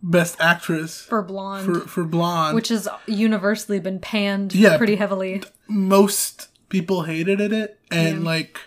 Best 0.02 0.36
Actress 0.40 1.02
for 1.02 1.22
blonde 1.22 1.66
for 1.66 1.80
for 1.82 2.04
Blonde. 2.04 2.56
which 2.56 2.70
has 2.70 2.88
universally 3.08 3.80
been 3.80 4.00
panned 4.00 4.54
Yeah. 4.56 4.78
pretty 4.78 4.96
heavily 4.96 5.44
most 5.68 6.48
people 6.70 7.04
hated 7.04 7.40
it, 7.40 7.80
and 7.92 8.20
Yeah. 8.20 8.26
like, 8.26 8.60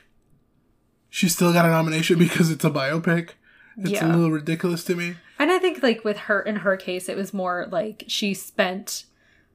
she 1.10 1.28
still 1.28 1.52
got 1.52 1.64
a 1.66 1.70
nomination 1.70 2.18
because 2.26 2.50
it's 2.50 2.64
a 2.64 2.70
biopic. 2.70 3.30
It's 3.78 3.90
Yeah. 3.92 4.06
a 4.06 4.14
little 4.14 4.30
ridiculous 4.32 4.84
to 4.84 4.96
me. 4.96 5.16
And 5.38 5.50
I 5.52 5.58
think 5.58 5.82
like 5.82 6.04
with 6.04 6.16
her 6.18 6.40
in 6.40 6.56
her 6.56 6.76
case 6.76 7.08
it 7.08 7.16
was 7.16 7.32
more 7.32 7.66
like 7.70 8.04
she 8.08 8.34
spent 8.34 9.04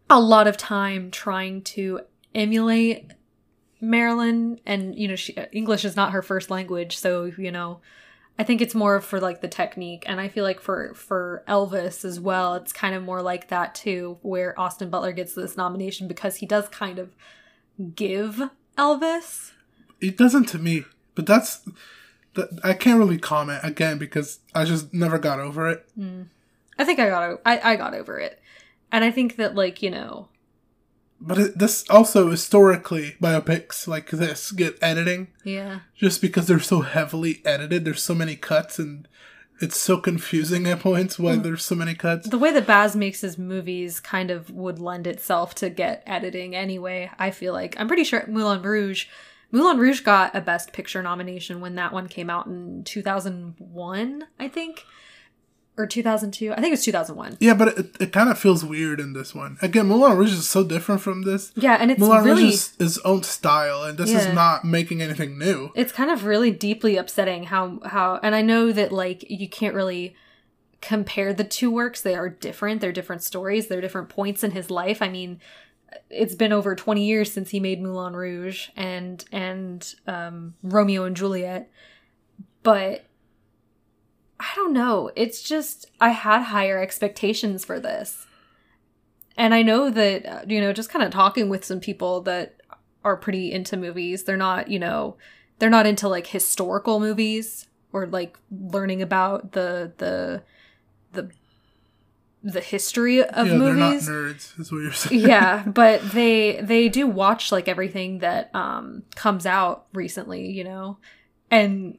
a 0.10 0.20
lot 0.20 0.48
of 0.48 0.56
time 0.58 1.12
trying 1.12 1.62
to 1.64 2.02
emulate 2.34 3.12
Marilyn 3.82 4.60
and 4.66 4.96
you 4.98 5.08
know 5.08 5.16
she 5.16 5.36
English 5.52 5.84
is 5.86 5.96
not 5.96 6.12
her 6.14 6.22
first 6.22 6.50
language 6.50 6.98
so 6.98 7.26
you 7.38 7.52
know 7.52 7.80
I 8.40 8.44
think 8.44 8.62
it's 8.62 8.74
more 8.74 9.00
for 9.02 9.20
like 9.20 9.42
the 9.42 9.48
technique 9.48 10.04
and 10.08 10.20
I 10.22 10.28
feel 10.30 10.44
like 10.44 10.60
for 10.62 10.94
for 10.96 11.44
Elvis 11.48 12.06
as 12.06 12.20
well 12.20 12.56
it's 12.56 12.72
kind 12.74 12.96
of 12.96 13.04
more 13.04 13.22
like 13.22 13.50
that 13.50 13.76
too 13.76 14.18
where 14.22 14.58
Austin 14.60 14.90
Butler 14.90 15.12
gets 15.12 15.34
this 15.36 15.58
nomination 15.58 16.08
because 16.08 16.38
he 16.38 16.46
does 16.46 16.70
kind 16.70 16.98
of 16.98 17.14
give 17.96 18.42
Elvis 18.78 19.52
It 20.00 20.18
doesn't 20.18 20.46
to 20.50 20.60
me, 20.60 20.86
but 21.16 21.26
that's. 21.26 21.62
I 22.64 22.74
can't 22.74 22.98
really 23.00 23.18
comment 23.18 23.60
again 23.64 23.98
because 23.98 24.40
I 24.56 24.66
just 24.66 24.94
never 24.94 25.18
got 25.20 25.40
over 25.40 25.70
it. 25.70 25.86
I 26.80 26.84
think 26.86 27.00
I 27.00 27.10
got 27.10 27.40
I, 27.46 27.72
I 27.74 27.76
got 27.76 27.94
over 27.94 28.18
it 28.20 28.40
and 28.92 29.04
I 29.04 29.12
think 29.12 29.36
that 29.36 29.54
like 29.56 29.82
you 29.82 29.92
know 29.92 30.28
But 31.22 31.38
it, 31.38 31.58
this 31.60 31.88
also 31.90 32.30
historically 32.32 33.16
biopics 33.22 33.88
like 33.88 34.10
this 34.10 34.52
get 34.52 34.78
editing 34.82 35.28
yeah 35.44 35.80
just 35.96 36.22
because 36.22 36.48
they're 36.48 36.60
so 36.60 36.82
heavily 36.82 37.42
edited. 37.46 37.86
There's 37.86 38.02
so 38.02 38.16
many 38.16 38.36
cuts 38.36 38.80
and 38.80 39.08
it's 39.62 39.78
so 39.80 39.98
confusing 39.98 40.66
at 40.66 40.80
points 40.80 41.20
why 41.20 41.36
Mm. 41.36 41.44
there's 41.44 41.64
so 41.64 41.76
many 41.76 41.94
cuts. 41.94 42.28
the 42.28 42.40
way 42.40 42.52
that 42.52 42.66
Baz 42.66 42.96
makes 42.96 43.22
his 43.22 43.38
movies 43.38 44.00
kind 44.00 44.32
of 44.32 44.50
would 44.50 44.80
lend 44.80 45.06
itself 45.06 45.54
to 45.56 45.70
get 45.70 46.02
editing 46.08 46.56
anyway. 46.56 47.12
I 47.20 47.30
feel 47.30 47.54
like 47.54 47.76
I'm 47.80 47.88
pretty 47.88 48.04
sure 48.04 48.26
Moulin 48.28 48.64
Rouge, 48.64 49.06
Moulin 49.54 49.78
Rouge 49.78 50.02
got 50.02 50.36
a 50.36 50.42
Best 50.42 50.74
Picture 50.74 51.02
nomination 51.02 51.62
when 51.62 51.76
that 51.76 51.94
one 51.94 52.08
came 52.10 52.30
out 52.30 52.48
in 52.48 52.84
2001, 52.84 54.26
I 54.40 54.48
think, 54.48 54.84
or 55.78 55.86
2002. 55.88 56.52
I 56.52 56.56
think 56.56 56.68
it 56.68 56.72
was 56.72 56.84
2001. 56.84 57.38
Yeah, 57.40 57.54
but 57.54 57.78
it, 57.78 57.96
it 58.00 58.12
kind 58.12 58.30
of 58.30 58.38
feels 58.40 58.66
weird 58.66 59.00
in 59.00 59.14
this 59.14 59.34
one. 59.36 59.58
Again, 59.62 59.86
Moulin 59.88 60.18
Rouge 60.18 60.34
is 60.34 60.50
so 60.50 60.64
different 60.64 61.02
from 61.02 61.22
this. 61.22 61.52
Yeah, 61.56 61.78
and 61.80 61.92
it's 61.92 62.00
Moulin 62.00 62.24
really 62.24 62.44
Rouge 62.46 62.54
is 62.54 62.76
his 62.80 62.98
own 63.00 63.24
style, 63.24 63.84
and 63.84 63.98
this 63.98 64.12
Yeah. 64.12 64.28
is 64.28 64.34
not 64.34 64.66
making 64.66 65.02
anything 65.02 65.38
new. 65.38 65.72
it's 65.76 65.92
kind 65.92 66.10
of 66.12 66.26
really 66.26 66.52
deeply 66.52 66.98
upsetting 66.98 67.44
how 67.46 67.80
how 67.86 68.20
and 68.24 68.34
I 68.36 68.42
know 68.42 68.72
that 68.72 68.92
like 68.92 69.30
you 69.30 69.48
can't 69.48 69.76
really 69.76 70.16
compare 70.82 71.34
the 71.34 71.44
two 71.46 71.72
works. 71.72 72.02
They 72.02 72.16
are 72.16 72.28
different. 72.28 72.82
They're 72.82 72.92
different 72.92 73.24
stories. 73.24 73.68
They're 73.68 73.82
different 73.82 74.10
points 74.10 74.44
in 74.44 74.52
his 74.52 74.70
life. 74.70 75.02
I 75.02 75.08
mean, 75.10 75.40
it's 76.10 76.36
been 76.36 76.54
over 76.54 76.76
20 76.76 77.06
years 77.06 77.32
since 77.32 77.50
he 77.50 77.60
made 77.60 77.82
Moulin 77.82 78.16
Rouge 78.16 78.70
and 78.76 79.24
and 79.32 79.96
um 80.08 80.56
Romeo 80.64 81.04
and 81.06 81.16
Juliet. 81.16 81.70
But 82.62 83.06
I 84.40 84.52
don't 84.56 84.74
know. 84.74 85.12
It's 85.16 85.42
just 85.42 85.86
I 86.00 86.10
had 86.10 86.44
higher 86.44 86.82
expectations 86.82 87.64
for 87.64 87.80
this. 87.80 88.26
And 89.38 89.54
I 89.54 89.62
know 89.62 89.90
that 89.90 90.26
uh, 90.26 90.46
you 90.48 90.62
know, 90.62 90.74
just 90.74 90.90
kind 90.90 91.04
of 91.04 91.12
talking 91.12 91.50
with 91.50 91.66
some 91.66 91.80
people 91.80 92.22
that 92.22 92.62
are 93.04 93.18
pretty 93.18 93.52
into 93.52 93.78
movies, 93.78 94.24
they're 94.24 94.38
not, 94.38 94.70
you 94.70 94.80
know, 94.80 95.18
they're 95.60 95.70
not 95.70 95.86
into 95.86 96.08
like 96.08 96.28
historical 96.28 97.00
movies 97.00 97.68
or 97.92 98.08
like 98.08 98.38
learning 98.52 99.02
about 99.02 99.54
the 99.54 99.94
the 99.98 100.44
the 101.14 101.30
the 102.44 102.60
history 102.62 103.24
of 103.24 103.48
yeah, 103.48 103.54
movies 103.56 104.06
they're 104.06 104.24
not 104.24 104.34
nerds, 104.36 104.60
is 104.60 104.72
what 104.72 104.80
you're 104.80 104.92
saying. 104.92 105.22
yeah 105.22 105.64
but 105.68 106.02
they 106.12 106.60
they 106.62 106.90
do 106.90 107.08
watch 107.08 107.52
like 107.52 107.68
everything 107.70 108.20
that 108.20 108.54
um 108.54 109.04
comes 109.16 109.46
out 109.46 109.86
recently 109.94 110.52
you 110.52 110.64
know 110.64 110.98
and 111.50 111.98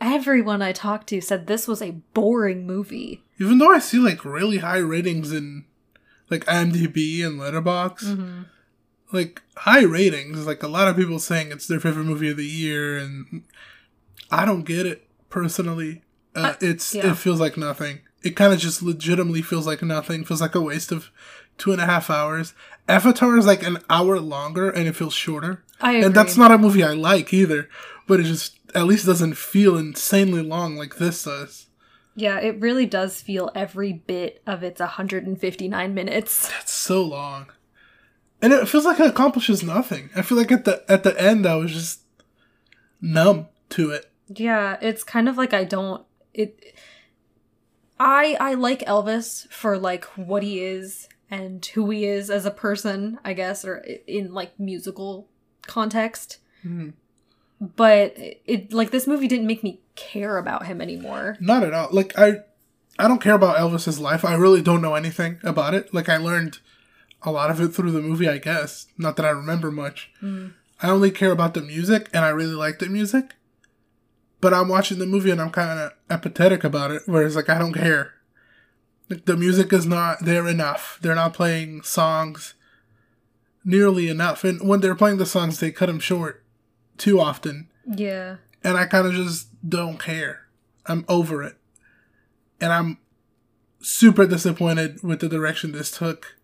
everyone 0.00 0.62
i 0.62 0.72
talked 0.72 1.08
to 1.08 1.20
said 1.20 1.46
this 1.46 1.68
was 1.68 1.82
a 1.82 1.90
boring 2.14 2.66
movie 2.66 3.22
Even 3.38 3.58
though 3.58 3.72
I 3.72 3.78
see 3.80 3.98
like 3.98 4.24
really 4.24 4.58
high 4.58 4.78
ratings 4.78 5.30
in 5.32 5.64
like 6.30 6.44
IMDb 6.46 7.24
and 7.26 7.38
Letterboxd, 7.38 8.04
Mm-hmm. 8.04 8.42
like 9.12 9.42
high 9.56 9.82
ratings, 9.84 10.46
like 10.46 10.62
a 10.62 10.68
lot 10.68 10.88
of 10.88 10.96
people 10.96 11.18
saying 11.18 11.52
it's 11.52 11.66
their 11.66 11.80
favorite 11.80 12.04
movie 12.04 12.30
of 12.30 12.36
the 12.38 12.46
year, 12.46 12.96
and 12.96 13.42
I 14.30 14.44
don't 14.46 14.62
get 14.64 14.86
it 14.86 15.06
personally. 15.28 16.02
Uh, 16.34 16.54
it's 16.60 16.94
yeah. 16.94 17.10
it 17.10 17.16
feels 17.18 17.38
like 17.40 17.56
nothing. 17.58 18.00
It 18.24 18.36
kind 18.36 18.52
of 18.52 18.58
just 18.58 18.82
legitimately 18.82 19.42
feels 19.42 19.66
like 19.66 19.82
nothing. 19.82 20.24
Feels 20.24 20.40
like 20.40 20.54
a 20.54 20.60
waste 20.60 20.92
of 20.92 21.10
two 21.58 21.72
and 21.72 21.80
a 21.80 21.86
half 21.86 22.08
hours. 22.10 22.54
Avatar 22.88 23.36
is 23.36 23.46
like 23.46 23.62
an 23.62 23.78
hour 23.90 24.18
longer, 24.20 24.70
and 24.70 24.86
it 24.88 24.96
feels 24.96 25.14
shorter. 25.14 25.62
i 25.80 25.92
agree. 25.92 26.04
And 26.04 26.14
that's 26.14 26.36
not 26.36 26.50
a 26.50 26.58
movie 26.58 26.82
I 26.84 26.92
like 26.92 27.32
either, 27.32 27.68
but 28.06 28.20
it 28.20 28.24
just 28.24 28.58
at 28.74 28.86
least 28.86 29.06
doesn't 29.06 29.34
feel 29.36 29.76
insanely 29.76 30.42
long 30.42 30.76
like 30.76 30.96
this 30.96 31.24
does. 31.24 31.66
yeah 32.14 32.38
it 32.40 32.58
really 32.60 32.86
does 32.86 33.20
feel 33.20 33.50
every 33.54 33.92
bit 33.92 34.42
of 34.46 34.62
its 34.62 34.80
159 34.80 35.94
minutes 35.94 36.48
That's 36.48 36.72
so 36.72 37.02
long. 37.02 37.46
And 38.40 38.52
it 38.52 38.68
feels 38.68 38.84
like 38.84 38.98
it 38.98 39.06
accomplishes 39.06 39.62
nothing. 39.62 40.10
I 40.16 40.22
feel 40.22 40.36
like 40.38 40.50
at 40.50 40.64
the 40.64 40.82
at 40.88 41.02
the 41.04 41.18
end 41.20 41.46
I 41.46 41.56
was 41.56 41.72
just 41.72 42.00
numb 43.00 43.48
to 43.70 43.90
it. 43.90 44.10
Yeah, 44.28 44.78
it's 44.80 45.04
kind 45.04 45.28
of 45.28 45.36
like 45.36 45.52
I 45.52 45.64
don't 45.64 46.04
it 46.34 46.74
I 48.02 48.36
I 48.40 48.54
like 48.54 48.80
Elvis 48.80 49.46
for 49.48 49.78
like 49.78 50.04
what 50.16 50.42
he 50.42 50.60
is 50.60 51.08
and 51.30 51.64
who 51.64 51.88
he 51.90 52.04
is 52.04 52.30
as 52.30 52.44
a 52.44 52.50
person, 52.50 53.18
I 53.24 53.32
guess, 53.32 53.64
or 53.64 53.76
in 54.06 54.34
like 54.34 54.58
musical 54.58 55.28
context. 55.66 56.38
Mhm. 56.66 56.94
But 57.60 58.14
it 58.16 58.72
like 58.72 58.90
this 58.90 59.06
movie 59.06 59.28
didn't 59.28 59.46
make 59.46 59.62
me 59.62 59.80
care 59.94 60.36
about 60.36 60.66
him 60.66 60.80
anymore. 60.80 61.36
Not 61.40 61.62
at 61.62 61.72
all. 61.72 61.88
Like 61.92 62.18
I 62.18 62.40
I 62.98 63.06
don't 63.06 63.22
care 63.22 63.34
about 63.34 63.56
Elvis's 63.56 64.00
life. 64.00 64.24
I 64.24 64.34
really 64.34 64.62
don't 64.62 64.82
know 64.82 64.96
anything 64.96 65.38
about 65.44 65.72
it. 65.72 65.94
Like 65.94 66.08
I 66.08 66.16
learned 66.16 66.58
a 67.22 67.30
lot 67.30 67.50
of 67.50 67.60
it 67.60 67.68
through 67.68 67.92
the 67.92 68.00
movie, 68.02 68.28
I 68.28 68.38
guess. 68.38 68.86
Not 68.98 69.14
that 69.16 69.24
I 69.24 69.30
remember 69.30 69.70
much. 69.70 70.10
I 70.20 70.90
only 70.90 71.12
care 71.12 71.30
about 71.30 71.54
the 71.54 71.60
music 71.62 72.08
and 72.12 72.24
I 72.24 72.30
really 72.30 72.56
like 72.56 72.80
the 72.80 72.88
music. 72.88 73.34
But 74.42 74.52
I'm 74.52 74.68
watching 74.68 74.98
the 74.98 75.06
movie 75.06 75.30
and 75.30 75.40
I'm 75.40 75.50
kind 75.50 75.78
of 75.80 75.92
apathetic 76.10 76.64
about 76.64 76.90
it, 76.90 77.02
whereas 77.06 77.34
like 77.36 77.48
I 77.48 77.58
don't 77.58 77.72
care. 77.72 78.12
Like, 79.08 79.24
the 79.24 79.36
music 79.36 79.72
is 79.72 79.86
not 79.86 80.24
there 80.24 80.46
enough. 80.48 80.98
They're 81.00 81.14
not 81.14 81.32
playing 81.32 81.82
songs 81.82 82.52
nearly 83.64 84.08
enough, 84.08 84.42
and 84.44 84.66
when 84.68 84.80
they're 84.80 84.94
playing 84.96 85.18
the 85.18 85.26
songs, 85.26 85.60
they 85.60 85.70
cut 85.70 85.86
them 85.86 86.00
short 86.00 86.42
too 86.98 87.20
often, 87.20 87.68
Yeah. 87.86 88.36
and 88.64 88.76
I 88.76 88.86
kind 88.86 89.06
of 89.06 89.12
just 89.14 89.48
don't 89.68 89.98
care. 89.98 90.46
I'm 90.86 91.04
over 91.08 91.42
it, 91.44 91.56
and 92.60 92.72
I'm 92.72 92.98
super 93.80 94.26
disappointed 94.26 95.02
with 95.04 95.20
the 95.20 95.28
direction 95.28 95.70
this 95.72 95.90
took 95.92 96.36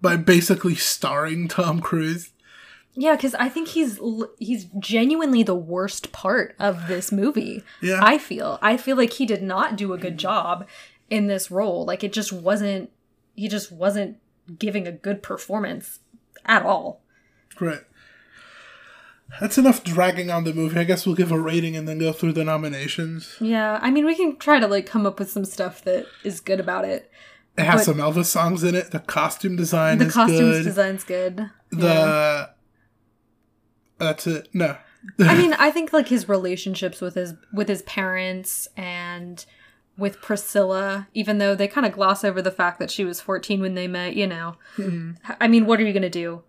by 0.00 0.16
basically 0.16 0.74
starring 0.74 1.48
Tom 1.48 1.80
Cruise. 1.80 2.30
Yeah, 2.94 3.16
because 3.16 3.34
I 3.36 3.48
think 3.48 3.68
he's 3.68 3.98
he's 4.38 4.66
genuinely 4.78 5.42
the 5.42 5.54
worst 5.54 6.12
part 6.12 6.54
of 6.58 6.88
this 6.88 7.10
movie. 7.10 7.62
Yeah. 7.80 8.00
I 8.02 8.18
feel 8.18 8.58
I 8.60 8.76
feel 8.76 8.96
like 8.96 9.14
he 9.14 9.24
did 9.26 9.42
not 9.42 9.76
do 9.76 9.92
a 9.92 9.98
good 9.98 10.18
job 10.18 10.66
in 11.08 11.26
this 11.26 11.50
role. 11.50 11.84
Like 11.86 12.04
it 12.04 12.12
just 12.12 12.32
wasn't. 12.32 12.90
He 13.34 13.48
just 13.48 13.72
wasn't 13.72 14.18
giving 14.58 14.86
a 14.86 14.92
good 14.92 15.22
performance 15.22 16.00
at 16.44 16.64
all. 16.64 17.00
Great. 17.54 17.80
That's 19.40 19.56
enough 19.56 19.82
dragging 19.82 20.30
on 20.30 20.44
the 20.44 20.52
movie. 20.52 20.78
I 20.78 20.84
guess 20.84 21.06
we'll 21.06 21.14
give 21.14 21.32
a 21.32 21.40
rating 21.40 21.74
and 21.74 21.88
then 21.88 21.98
go 21.98 22.12
through 22.12 22.32
the 22.34 22.44
nominations. 22.44 23.36
Yeah, 23.40 23.78
I 23.80 23.90
mean, 23.90 24.04
we 24.04 24.14
can 24.14 24.36
try 24.36 24.60
to 24.60 24.66
like 24.66 24.84
come 24.84 25.06
up 25.06 25.18
with 25.18 25.30
some 25.30 25.46
stuff 25.46 25.82
that 25.84 26.04
is 26.22 26.40
good 26.40 26.60
about 26.60 26.84
it. 26.84 27.10
It 27.56 27.64
has 27.64 27.80
But- 27.80 27.84
some 27.84 27.96
Elvis 27.96 28.26
songs 28.26 28.62
in 28.62 28.74
it. 28.74 28.90
The 28.90 28.98
costume 28.98 29.56
design 29.56 29.98
The 29.98 30.04
good. 30.06 30.64
design's 30.64 31.04
good. 31.04 31.48
the 31.70 31.86
Yeah. 31.86 32.46
That's 34.02 34.26
it. 34.26 34.48
No, 34.52 34.76
I 35.18 35.36
mean, 35.36 35.52
I 35.58 35.70
think 35.70 35.92
like 35.92 36.08
his 36.08 36.28
relationships 36.28 37.00
with 37.00 37.14
his 37.14 37.34
with 37.52 37.68
his 37.68 37.82
parents 37.82 38.68
and 38.76 39.44
with 39.96 40.20
Priscilla, 40.20 41.08
even 41.14 41.38
though 41.38 41.54
they 41.54 41.68
kind 41.68 41.86
of 41.86 41.92
gloss 41.92 42.24
over 42.24 42.40
the 42.40 42.50
fact 42.50 42.78
that 42.78 42.90
she 42.90 43.04
was 43.04 43.20
14 43.20 43.60
when 43.60 43.74
they 43.74 43.86
met, 43.86 44.16
you 44.16 44.26
know. 44.26 44.56
I 45.40 45.48
mean, 45.48 45.66
what 45.66 45.78
are 45.80 45.84
you 45.84 45.92
going 45.92 46.02
to 46.02 46.10
do? 46.10 46.42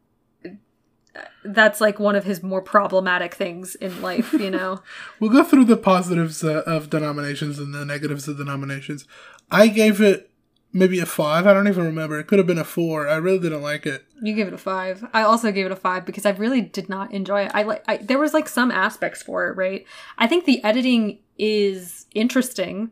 That's 1.43 1.81
like 1.81 1.99
one 1.99 2.15
of 2.15 2.23
his 2.23 2.41
more 2.41 2.61
problematic 2.61 3.35
things 3.35 3.75
in 3.75 4.01
life, 4.01 4.33
you 4.33 4.49
know. 4.49 4.81
we'll 5.19 5.29
go 5.29 5.43
through 5.43 5.65
the 5.65 5.77
positives 5.77 6.43
uh, 6.43 6.63
of 6.65 6.89
denominations 6.89 7.59
and 7.59 7.73
the 7.73 7.85
negatives 7.85 8.27
of 8.27 8.37
denominations. 8.37 9.05
I 9.51 9.67
gave 9.67 10.01
it 10.01 10.31
maybe 10.73 10.99
a 10.99 11.05
five. 11.05 11.45
I 11.45 11.53
don't 11.53 11.67
even 11.67 11.85
remember. 11.85 12.19
It 12.19 12.25
could 12.25 12.39
have 12.39 12.47
been 12.47 12.57
a 12.57 12.65
four. 12.65 13.07
I 13.07 13.15
really 13.15 13.39
didn't 13.39 13.61
like 13.61 13.85
it. 13.85 14.05
You 14.21 14.33
gave 14.33 14.47
it 14.47 14.53
a 14.53 14.57
5. 14.57 15.09
I 15.13 15.21
also 15.21 15.51
gave 15.51 15.65
it 15.65 15.71
a 15.71 15.75
5 15.75 16.05
because 16.05 16.25
I 16.25 16.31
really 16.31 16.61
did 16.61 16.89
not 16.89 17.13
enjoy 17.13 17.43
it. 17.43 17.51
I 17.53 17.63
like 17.63 17.83
I, 17.87 17.97
there 17.97 18.19
was 18.19 18.33
like 18.33 18.49
some 18.49 18.71
aspects 18.71 19.21
for 19.21 19.47
it, 19.47 19.55
right? 19.55 19.85
I 20.17 20.27
think 20.27 20.45
the 20.45 20.63
editing 20.63 21.19
is 21.37 22.07
interesting. 22.13 22.91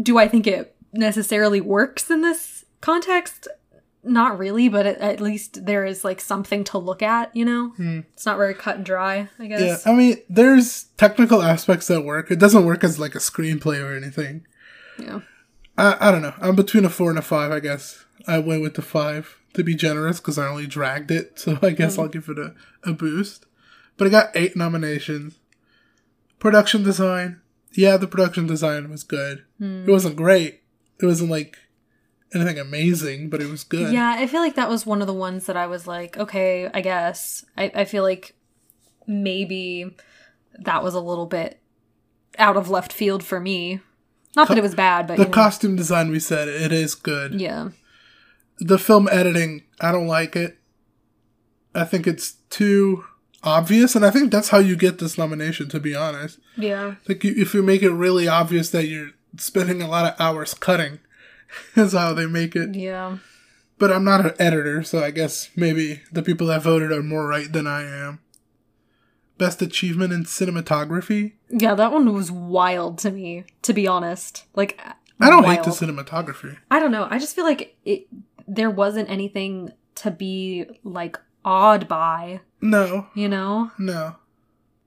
Do 0.00 0.18
I 0.18 0.28
think 0.28 0.46
it 0.46 0.76
necessarily 0.92 1.60
works 1.60 2.10
in 2.10 2.22
this 2.22 2.64
context? 2.80 3.48
Not 4.02 4.38
really, 4.38 4.68
but 4.68 4.84
at, 4.84 4.98
at 4.98 5.20
least 5.20 5.64
there 5.64 5.86
is 5.86 6.04
like 6.04 6.20
something 6.20 6.62
to 6.64 6.78
look 6.78 7.02
at, 7.02 7.34
you 7.34 7.46
know? 7.46 7.70
Hmm. 7.70 8.00
It's 8.12 8.26
not 8.26 8.36
very 8.36 8.52
cut 8.52 8.76
and 8.76 8.84
dry, 8.84 9.30
I 9.38 9.46
guess. 9.46 9.86
Yeah. 9.86 9.90
I 9.90 9.94
mean, 9.96 10.18
there's 10.28 10.84
technical 10.98 11.40
aspects 11.40 11.86
that 11.86 12.04
work. 12.04 12.30
It 12.30 12.38
doesn't 12.38 12.66
work 12.66 12.84
as 12.84 12.98
like 12.98 13.14
a 13.14 13.18
screenplay 13.18 13.82
or 13.82 13.96
anything. 13.96 14.46
Yeah. 14.98 15.20
I, 15.76 15.96
I 16.00 16.10
don't 16.10 16.22
know. 16.22 16.34
I'm 16.40 16.56
between 16.56 16.84
a 16.84 16.90
four 16.90 17.10
and 17.10 17.18
a 17.18 17.22
five, 17.22 17.50
I 17.50 17.60
guess. 17.60 18.04
I 18.26 18.38
went 18.38 18.62
with 18.62 18.74
the 18.74 18.82
five 18.82 19.38
to 19.54 19.64
be 19.64 19.74
generous 19.74 20.20
because 20.20 20.38
I 20.38 20.46
only 20.46 20.66
dragged 20.66 21.10
it, 21.10 21.38
so 21.38 21.58
I 21.62 21.70
guess 21.70 21.98
I'll 21.98 22.08
mm. 22.08 22.12
give 22.12 22.28
it 22.28 22.38
a, 22.38 22.54
a 22.82 22.92
boost. 22.92 23.46
But 23.96 24.06
I 24.06 24.10
got 24.10 24.30
eight 24.34 24.56
nominations. 24.56 25.38
Production 26.38 26.82
design. 26.82 27.40
Yeah, 27.72 27.96
the 27.96 28.06
production 28.06 28.46
design 28.46 28.90
was 28.90 29.02
good. 29.02 29.44
It 29.60 29.64
hmm. 29.64 29.90
wasn't 29.90 30.16
great. 30.16 30.62
It 31.00 31.06
wasn't 31.06 31.30
like 31.30 31.58
anything 32.32 32.58
amazing, 32.58 33.30
but 33.30 33.40
it 33.40 33.50
was 33.50 33.64
good. 33.64 33.92
Yeah, 33.92 34.14
I 34.18 34.26
feel 34.26 34.40
like 34.40 34.54
that 34.56 34.68
was 34.68 34.86
one 34.86 35.00
of 35.00 35.06
the 35.06 35.14
ones 35.14 35.46
that 35.46 35.56
I 35.56 35.66
was 35.66 35.86
like, 35.86 36.16
okay, 36.16 36.70
I 36.72 36.80
guess. 36.80 37.44
I, 37.56 37.72
I 37.74 37.84
feel 37.84 38.02
like 38.02 38.34
maybe 39.06 39.96
that 40.58 40.82
was 40.82 40.94
a 40.94 41.00
little 41.00 41.26
bit 41.26 41.60
out 42.38 42.56
of 42.56 42.70
left 42.70 42.92
field 42.92 43.24
for 43.24 43.40
me. 43.40 43.80
Not 44.36 44.48
that 44.48 44.58
it 44.58 44.62
was 44.62 44.74
bad, 44.74 45.06
but 45.06 45.16
The 45.16 45.22
you 45.24 45.28
know, 45.28 45.34
costume 45.34 45.76
design, 45.76 46.10
we 46.10 46.18
said, 46.20 46.48
it 46.48 46.72
is 46.72 46.94
good. 46.94 47.40
yeah, 47.40 47.70
The 48.58 48.78
film 48.78 49.08
editing, 49.10 49.62
I 49.80 49.92
don't 49.92 50.06
like 50.08 50.34
it. 50.36 50.58
I 51.74 51.84
think 51.84 52.06
it's 52.06 52.32
too 52.50 53.04
obvious, 53.42 53.94
and 53.94 54.04
I 54.04 54.10
think 54.10 54.30
that's 54.32 54.48
how 54.50 54.58
you 54.58 54.76
get 54.76 54.98
this 54.98 55.18
nomination, 55.18 55.68
to 55.70 55.80
be 55.80 55.94
honest. 55.94 56.38
yeah, 56.56 56.94
Like 57.08 57.22
you, 57.24 57.34
if 57.36 57.54
you 57.54 57.62
make 57.62 57.82
it 57.82 57.90
really 57.90 58.26
obvious 58.28 58.70
that 58.70 58.86
you're 58.86 59.10
spending 59.36 59.82
a 59.82 59.88
lot 59.88 60.04
of 60.12 60.20
hours 60.20 60.54
cutting, 60.54 60.98
is 61.76 61.92
how 61.92 62.12
they 62.14 62.26
make 62.26 62.54
it. 62.56 62.74
yeah. 62.74 63.18
But 63.76 63.90
I'm 63.92 64.04
not 64.04 64.24
an 64.24 64.34
editor, 64.38 64.84
so 64.84 65.02
I 65.02 65.10
guess 65.10 65.50
maybe 65.56 66.02
the 66.12 66.22
people 66.22 66.46
that 66.46 66.62
voted 66.62 66.92
are 66.92 67.02
more 67.02 67.26
right 67.26 67.52
than 67.52 67.66
I 67.66 67.82
am. 67.82 68.20
Best 69.38 69.60
achievement 69.62 70.12
in 70.12 70.24
cinematography. 70.24 71.32
Yeah, 71.50 71.74
that 71.74 71.92
one 71.92 72.12
was 72.12 72.30
wild 72.30 72.98
to 72.98 73.10
me, 73.10 73.44
to 73.62 73.72
be 73.72 73.86
honest. 73.88 74.44
Like, 74.54 74.80
I 75.20 75.30
don't 75.30 75.44
hate 75.44 75.62
the 75.64 75.70
cinematography. 75.70 76.56
I 76.70 76.78
don't 76.78 76.92
know. 76.92 77.06
I 77.10 77.18
just 77.18 77.34
feel 77.34 77.44
like 77.44 77.76
it. 77.84 78.06
There 78.46 78.70
wasn't 78.70 79.08
anything 79.10 79.72
to 79.96 80.10
be 80.10 80.66
like 80.84 81.18
awed 81.44 81.88
by, 81.88 82.40
No, 82.60 83.06
you 83.14 83.28
know. 83.28 83.70
no. 83.78 84.16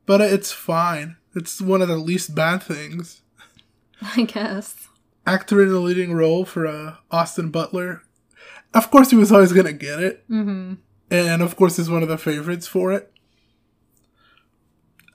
But 0.05 0.21
it's 0.21 0.51
fine. 0.51 1.17
It's 1.36 1.60
one 1.62 1.81
of 1.81 1.88
the 1.88 1.97
least 1.97 2.33
bad 2.36 2.62
things. 2.63 3.21
I 4.15 4.23
guess. 4.23 4.88
Actor 5.25 5.62
in 5.63 5.69
the 5.69 5.79
leading 5.79 6.13
role 6.13 6.45
for 6.45 6.65
uh, 6.67 6.95
Austin 7.12 7.49
Butler. 7.51 8.03
Of 8.73 8.91
course, 8.91 9.10
he 9.10 9.15
was 9.17 9.31
always 9.31 9.51
gonna 9.53 9.73
get 9.73 9.99
it. 9.99 10.23
Mm-hmm. 10.29 10.75
and 11.10 11.41
of 11.41 11.55
course 11.55 11.79
is 11.79 11.89
one 11.89 12.03
of 12.03 12.10
the 12.10 12.17
favorites 12.17 12.67
for 12.67 12.91
it. 12.93 13.12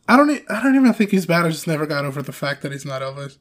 I 0.08 0.16
don't. 0.16 0.30
E- 0.30 0.44
I 0.48 0.62
don't 0.62 0.74
even 0.74 0.92
think 0.92 1.10
he's 1.10 1.26
bad. 1.26 1.44
I 1.44 1.50
just 1.50 1.66
never 1.66 1.86
got 1.86 2.04
over 2.04 2.22
the 2.22 2.32
fact 2.32 2.62
that 2.62 2.72
he's 2.72 2.84
not 2.84 3.02
Elvis. 3.02 3.38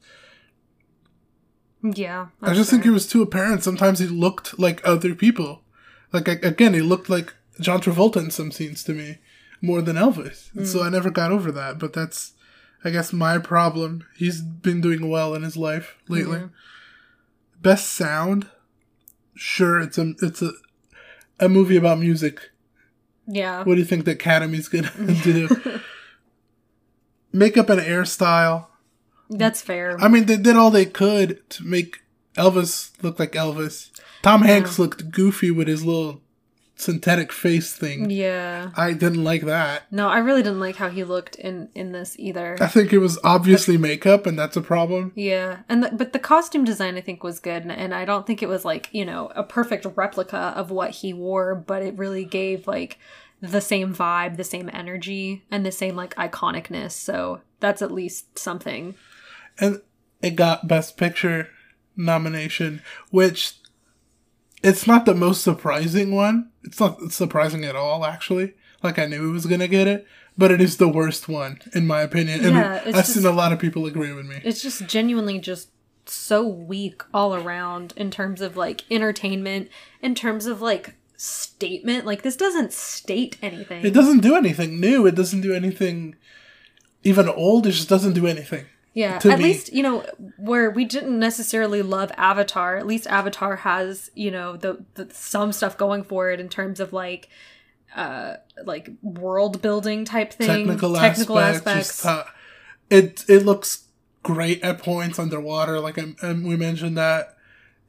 Yeah. 1.83 2.27
I 2.41 2.53
just 2.53 2.69
think 2.69 2.85
it 2.85 2.91
was 2.91 3.07
too 3.07 3.21
apparent. 3.21 3.63
Sometimes 3.63 3.99
he 3.99 4.07
looked 4.07 4.59
like 4.59 4.81
other 4.87 5.15
people. 5.15 5.63
Like 6.13 6.27
again, 6.27 6.73
he 6.73 6.81
looked 6.81 7.09
like 7.09 7.33
John 7.59 7.81
Travolta 7.81 8.17
in 8.17 8.31
some 8.31 8.51
scenes 8.51 8.83
to 8.83 8.93
me 8.93 9.17
more 9.61 9.81
than 9.81 9.95
Elvis. 9.95 10.53
And 10.55 10.67
so 10.67 10.79
hmm. 10.79 10.85
I 10.85 10.89
never 10.89 11.09
got 11.09 11.31
over 11.31 11.51
that. 11.51 11.79
But 11.79 11.93
that's, 11.93 12.33
I 12.83 12.89
guess, 12.89 13.13
my 13.13 13.37
problem. 13.37 14.05
He's 14.15 14.41
been 14.41 14.81
doing 14.81 15.09
well 15.09 15.33
in 15.33 15.43
his 15.43 15.57
life 15.57 15.95
lately. 16.07 16.39
Yeah. 16.39 16.47
Best 17.61 17.93
sound. 17.93 18.47
Sure, 19.35 19.79
it's 19.79 19.97
a 19.97 20.13
it's 20.21 20.41
a 20.41 20.51
a 21.39 21.49
movie 21.49 21.77
about 21.77 21.99
music. 21.99 22.51
Yeah. 23.27 23.59
What 23.63 23.75
do 23.75 23.79
you 23.79 23.85
think 23.85 24.05
the 24.05 24.11
Academy's 24.11 24.67
gonna 24.67 24.91
do? 25.23 25.79
Makeup 27.33 27.69
and 27.69 27.81
hairstyle. 27.81 28.67
That's 29.29 29.61
fair. 29.61 29.97
I 29.99 30.07
mean, 30.07 30.25
they 30.25 30.37
did 30.37 30.55
all 30.55 30.71
they 30.71 30.85
could 30.85 31.49
to 31.51 31.63
make 31.63 32.01
Elvis 32.35 32.91
look 33.01 33.19
like 33.19 33.31
Elvis. 33.31 33.89
Tom 34.21 34.41
Hanks 34.43 34.77
looked 34.77 35.09
goofy 35.11 35.51
with 35.51 35.67
his 35.67 35.85
little 35.85 36.21
synthetic 36.75 37.31
face 37.31 37.73
thing. 37.75 38.09
yeah. 38.09 38.71
I 38.75 38.93
didn't 38.93 39.23
like 39.23 39.43
that. 39.43 39.83
No, 39.91 40.09
I 40.09 40.17
really 40.17 40.41
didn't 40.41 40.59
like 40.59 40.75
how 40.77 40.89
he 40.89 41.03
looked 41.03 41.35
in 41.35 41.69
in 41.75 41.91
this 41.91 42.15
either. 42.19 42.57
I 42.59 42.67
think 42.67 42.91
it 42.91 42.97
was 42.97 43.19
obviously 43.23 43.77
makeup, 43.77 44.25
and 44.25 44.37
that's 44.37 44.57
a 44.57 44.61
problem. 44.61 45.11
Yeah, 45.15 45.59
and 45.69 45.83
the, 45.83 45.91
but 45.91 46.11
the 46.11 46.19
costume 46.19 46.63
design 46.63 46.97
I 46.97 47.01
think 47.01 47.23
was 47.23 47.39
good, 47.39 47.61
and, 47.63 47.71
and 47.71 47.93
I 47.93 48.05
don't 48.05 48.25
think 48.25 48.41
it 48.41 48.49
was 48.49 48.65
like 48.65 48.89
you 48.91 49.05
know 49.05 49.31
a 49.35 49.43
perfect 49.43 49.85
replica 49.95 50.53
of 50.55 50.71
what 50.71 50.91
he 50.91 51.13
wore, 51.13 51.55
but 51.55 51.83
it 51.83 51.97
really 51.97 52.25
gave 52.25 52.67
like 52.67 52.97
the 53.41 53.61
same 53.61 53.93
vibe, 53.93 54.37
the 54.37 54.43
same 54.43 54.69
energy, 54.71 55.43
and 55.49 55.65
the 55.65 55.71
same 55.71 55.95
like 55.95 56.15
iconicness. 56.15 56.91
So 56.91 57.41
that's 57.59 57.81
at 57.81 57.91
least 57.91 58.37
something. 58.37 58.95
And 59.59 59.81
it 60.21 60.35
got 60.35 60.67
Best 60.67 60.97
Picture 60.97 61.49
nomination, 61.95 62.81
which 63.09 63.55
it's 64.63 64.85
not 64.85 65.05
the 65.05 65.15
most 65.15 65.43
surprising 65.43 66.13
one. 66.15 66.51
It's 66.63 66.79
not 66.79 67.11
surprising 67.11 67.65
at 67.65 67.75
all, 67.75 68.05
actually. 68.05 68.53
Like 68.83 68.99
I 68.99 69.05
knew 69.05 69.29
it 69.29 69.33
was 69.33 69.45
gonna 69.45 69.67
get 69.67 69.87
it, 69.87 70.07
but 70.37 70.51
it 70.51 70.61
is 70.61 70.77
the 70.77 70.87
worst 70.87 71.27
one 71.27 71.59
in 71.73 71.87
my 71.87 72.01
opinion. 72.01 72.45
And 72.45 72.55
Yeah, 72.55 72.81
I've 72.85 72.95
it's 72.95 73.13
seen 73.13 73.25
a 73.25 73.31
lot 73.31 73.51
of 73.51 73.59
people 73.59 73.85
agree 73.85 74.13
with 74.13 74.25
me. 74.25 74.41
It's 74.43 74.61
just 74.61 74.85
genuinely 74.87 75.39
just 75.39 75.69
so 76.05 76.47
weak 76.47 77.03
all 77.13 77.35
around 77.35 77.93
in 77.95 78.11
terms 78.11 78.41
of 78.41 78.57
like 78.57 78.83
entertainment, 78.91 79.69
in 80.01 80.15
terms 80.15 80.45
of 80.45 80.61
like 80.61 80.95
statement. 81.21 82.05
Like 82.05 82.23
this 82.23 82.35
doesn't 82.35 82.73
state 82.73 83.37
anything. 83.41 83.85
It 83.85 83.93
doesn't 83.93 84.19
do 84.19 84.35
anything 84.35 84.79
new. 84.79 85.05
It 85.05 85.15
doesn't 85.15 85.41
do 85.41 85.53
anything 85.53 86.15
even 87.03 87.29
old. 87.29 87.67
It 87.67 87.71
just 87.71 87.89
doesn't 87.89 88.13
do 88.13 88.25
anything. 88.27 88.65
Yeah, 88.93 89.21
at 89.23 89.37
me. 89.37 89.45
least 89.45 89.71
you 89.71 89.83
know 89.83 90.05
where 90.37 90.69
we 90.69 90.83
didn't 90.83 91.17
necessarily 91.17 91.81
love 91.81 92.11
Avatar. 92.17 92.75
At 92.75 92.87
least 92.87 93.07
Avatar 93.07 93.57
has 93.57 94.09
you 94.15 94.31
know 94.31 94.57
the, 94.57 94.83
the 94.95 95.09
some 95.13 95.53
stuff 95.53 95.77
going 95.77 96.03
for 96.03 96.29
it 96.31 96.39
in 96.39 96.49
terms 96.49 96.79
of 96.79 96.91
like 96.91 97.29
uh 97.95 98.37
like 98.65 98.89
world 99.01 99.61
building 99.61 100.03
type 100.03 100.33
thing, 100.33 100.65
technical, 100.67 100.95
technical 100.95 101.39
aspects. 101.39 101.67
aspects. 101.67 101.87
Just, 102.01 102.05
uh, 102.05 102.23
it 102.89 103.25
it 103.29 103.45
looks 103.45 103.85
great 104.23 104.61
at 104.61 104.79
points 104.79 105.19
underwater. 105.19 105.79
Like 105.79 105.97
I, 105.97 106.15
and 106.21 106.45
we 106.45 106.57
mentioned 106.57 106.97
that. 106.97 107.37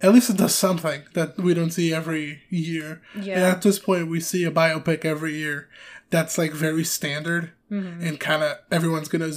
At 0.02 0.12
least 0.12 0.30
it 0.30 0.36
does 0.36 0.54
something 0.54 1.02
that 1.14 1.38
we 1.38 1.54
don't 1.54 1.70
see 1.70 1.94
every 1.94 2.42
year. 2.50 3.00
And 3.14 3.24
yeah. 3.24 3.48
at 3.50 3.62
this 3.62 3.78
point, 3.78 4.08
we 4.08 4.20
see 4.20 4.44
a 4.44 4.50
biopic 4.50 5.04
every 5.04 5.34
year 5.36 5.68
that's 6.10 6.36
like 6.36 6.52
very 6.52 6.84
standard, 6.84 7.52
Mhm. 7.70 8.06
and 8.06 8.20
kind 8.20 8.42
of 8.42 8.58
everyone's 8.70 9.08
gonna 9.08 9.30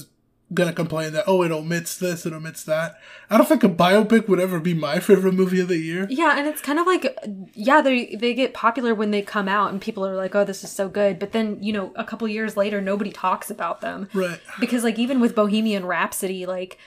gonna 0.53 0.73
complain 0.73 1.11
that 1.11 1.23
oh 1.25 1.41
it 1.41 1.51
omits 1.51 1.97
this, 1.97 2.23
it 2.25 2.31
omits 2.33 2.63
that. 2.65 2.95
I 3.31 3.37
don't 3.37 3.47
think 3.47 3.63
a 3.63 3.69
biopic 3.69 4.27
would 4.27 4.39
ever 4.39 4.59
be 4.59 4.73
my 4.75 4.99
favorite 4.99 5.33
movie 5.33 5.59
of 5.59 5.67
the 5.69 5.77
year. 5.77 6.05
Yeah, 6.09 6.37
and 6.37 6.45
it's 6.47 6.61
kind 6.61 6.77
of 6.77 6.85
like 6.85 7.17
yeah, 7.53 7.81
they 7.81 8.15
they 8.15 8.33
get 8.33 8.53
popular 8.53 8.93
when 8.93 9.11
they 9.11 9.21
come 9.23 9.47
out 9.47 9.71
and 9.71 9.81
people 9.81 10.05
are 10.05 10.15
like, 10.15 10.35
"Oh, 10.35 10.43
this 10.43 10.63
is 10.63 10.71
so 10.71 10.87
good." 10.89 11.17
But 11.17 11.31
then, 11.31 11.57
you 11.63 11.73
know, 11.73 11.91
a 11.95 12.03
couple 12.03 12.27
years 12.27 12.55
later 12.57 12.79
nobody 12.81 13.11
talks 13.11 13.49
about 13.49 13.81
them. 13.81 14.07
Right. 14.13 14.39
Because 14.59 14.83
like 14.83 14.99
even 14.99 15.19
with 15.19 15.33
Bohemian 15.35 15.85
Rhapsody, 15.85 16.45
like 16.45 16.77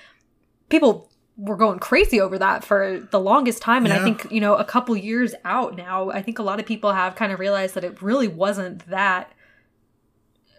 people 0.69 1.11
were 1.39 1.57
going 1.57 1.79
crazy 1.79 2.21
over 2.21 2.37
that 2.37 2.65
for 2.65 3.07
the 3.13 3.21
longest 3.21 3.63
time 3.63 3.85
and 3.85 3.95
I 3.95 4.03
think, 4.03 4.27
you 4.31 4.41
know, 4.41 4.57
a 4.57 4.65
couple 4.65 4.97
years 4.97 5.35
out 5.45 5.77
now, 5.77 6.11
I 6.11 6.21
think 6.21 6.39
a 6.41 6.43
lot 6.43 6.59
of 6.59 6.67
people 6.67 6.93
have 6.93 7.15
kind 7.15 7.31
of 7.33 7.39
realized 7.39 7.75
that 7.77 7.85
it 7.85 8.03
really 8.03 8.27
wasn't 8.27 8.85
that 8.91 9.33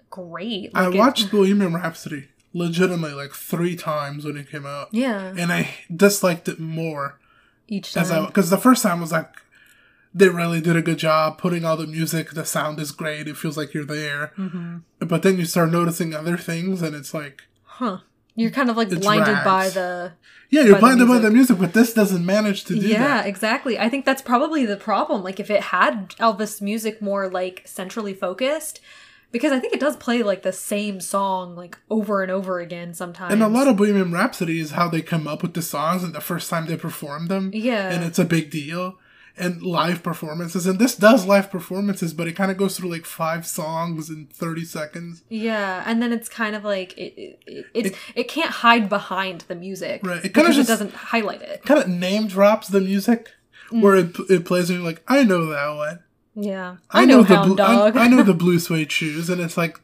great. 0.10 0.72
I 0.74 0.86
Like, 0.86 0.96
it- 0.96 0.98
watched 0.98 1.32
Bohemian 1.32 1.74
Rhapsody 1.74 2.30
legitimately 2.54 3.14
like 3.14 3.34
three 3.34 3.76
times 3.76 4.26
when 4.26 4.36
it 4.38 4.50
came 4.50 4.66
out, 4.66 4.88
yeah, 4.92 5.34
and 5.38 5.52
I 5.52 5.70
disliked 5.96 6.48
it 6.50 6.60
more 6.60 7.20
each 7.68 7.94
time. 7.94 8.26
because 8.26 8.50
the 8.50 8.58
first 8.58 8.82
time 8.82 9.02
was 9.02 9.12
like 9.12 9.28
they 10.16 10.28
really 10.30 10.60
did 10.60 10.76
a 10.76 10.82
good 10.82 10.98
job 10.98 11.38
putting 11.38 11.64
all 11.64 11.78
the 11.78 11.86
music. 11.86 12.32
The 12.32 12.44
sound 12.44 12.80
is 12.80 12.92
great. 12.92 13.28
It 13.28 13.38
feels 13.38 13.56
like 13.58 13.76
you're 13.76 13.86
there. 13.86 14.28
hmm 14.36 14.78
But 14.98 15.22
then 15.22 15.38
you 15.38 15.46
start 15.46 15.72
noticing 15.72 16.16
other 16.16 16.38
things, 16.38 16.82
and 16.82 16.96
it's 16.96 17.14
like, 17.14 17.44
Huh. 17.64 18.00
You're 18.40 18.56
kind 18.60 18.70
of 18.70 18.78
like 18.78 18.92
It 18.92 19.02
blinded 19.02 19.40
by 19.44 19.70
the 19.70 20.14
yeah, 20.52 20.64
you're 20.64 20.80
By 20.80 20.96
the 20.96 21.06
blinded 21.06 21.08
by 21.08 21.20
the 21.20 21.32
music, 21.40 21.58
but 21.60 21.74
this 21.74 21.94
doesn't 21.94 22.26
manage 22.26 22.64
to 22.66 22.74
do 22.74 22.80
yeah 22.88 23.00
that. 23.00 23.26
Yeah, 23.26 23.30
exactly 23.34 23.74
i 23.86 23.88
think 23.92 24.04
that's 24.06 24.22
probably 24.32 24.66
the 24.66 24.78
problem 24.90 25.18
like 25.28 25.40
if 25.40 25.50
it 25.58 25.62
had 25.78 26.10
elvis 26.28 26.54
music 26.62 27.02
more 27.10 27.24
like 27.40 27.56
centrally 27.66 28.16
focused 28.26 28.76
because 29.32 29.52
i 29.52 29.60
think 29.60 29.74
it 29.74 29.80
does 29.86 29.96
play 29.98 30.24
like 30.32 30.42
the 30.50 30.52
same 30.54 30.98
song 31.16 31.56
like 31.56 31.78
over 31.98 32.16
and 32.24 32.32
over 32.32 32.60
again 32.66 32.94
sometimes 32.94 33.32
And 33.34 33.44
a 33.44 33.48
lot 33.58 33.68
of 33.68 33.78
Bohemian 33.78 34.12
Rhapsody 34.12 34.60
is 34.60 34.72
how 34.72 34.88
they 34.90 35.02
come 35.14 35.28
up 35.28 35.40
with 35.44 35.54
the 35.54 35.62
songs 35.62 36.04
and 36.04 36.14
the 36.14 36.22
first 36.32 36.50
time 36.50 36.66
they 36.66 36.78
perform 36.78 37.28
them. 37.28 37.52
yeah 37.54 37.86
And 37.94 38.02
it's 38.08 38.20
a 38.20 38.26
big 38.26 38.46
deal. 38.50 38.98
And 39.40 39.62
live 39.64 40.04
performances. 40.04 40.66
And 40.68 40.78
this 40.80 40.96
does 40.96 41.26
live 41.26 41.50
performances, 41.50 42.14
but 42.14 42.28
it 42.28 42.34
kind 42.34 42.52
of 42.52 42.58
goes 42.58 42.78
through 42.78 42.90
like 42.92 43.06
five 43.06 43.48
songs 43.48 44.10
in 44.10 44.28
30 44.28 44.66
seconds. 44.66 45.24
yeah 45.30 45.84
and 45.86 46.02
then 46.02 46.12
it's 46.12 46.28
kind 46.28 46.56
of 46.56 46.64
like 46.64 46.98
it 46.98 47.14
it, 47.48 47.66
it, 47.74 47.96
it, 48.16 48.28
can't 48.28 48.52
hide 48.52 48.90
behind 48.90 49.42
the 49.48 49.56
music 49.56 50.02
Right, 50.04 50.24
it 50.26 50.34
kinda 50.34 50.52
just- 50.52 50.70
it 50.70 50.72
doesn't 50.72 50.94
highlight 50.94 51.42
it 51.42 51.64
Kind 51.64 51.80
of 51.82 51.88
name 51.88 52.28
drops 52.28 52.68
the 52.68 52.82
music 52.82 53.30
Mm. 53.72 53.82
where 53.82 53.96
it, 53.96 54.16
it 54.30 54.46
plays 54.46 54.70
and 54.72 54.80
you're 54.80 54.88
like, 54.88 55.04
I 55.08 55.24
know 55.24 55.46
that 55.46 55.76
one. 55.76 56.00
yeah 56.36 56.78
i, 56.90 57.06
know, 57.06 57.22
the 57.22 57.36
hound 57.36 57.56
blue, 57.58 57.64
I- 57.64 57.92
I, 58.06 58.08
know 58.08 58.24
the 58.24 58.34
blue 58.44 58.58
suede 58.60 58.92
shoes. 58.92 59.30
And 59.30 59.40
it's 59.40 59.58
like 59.58 59.80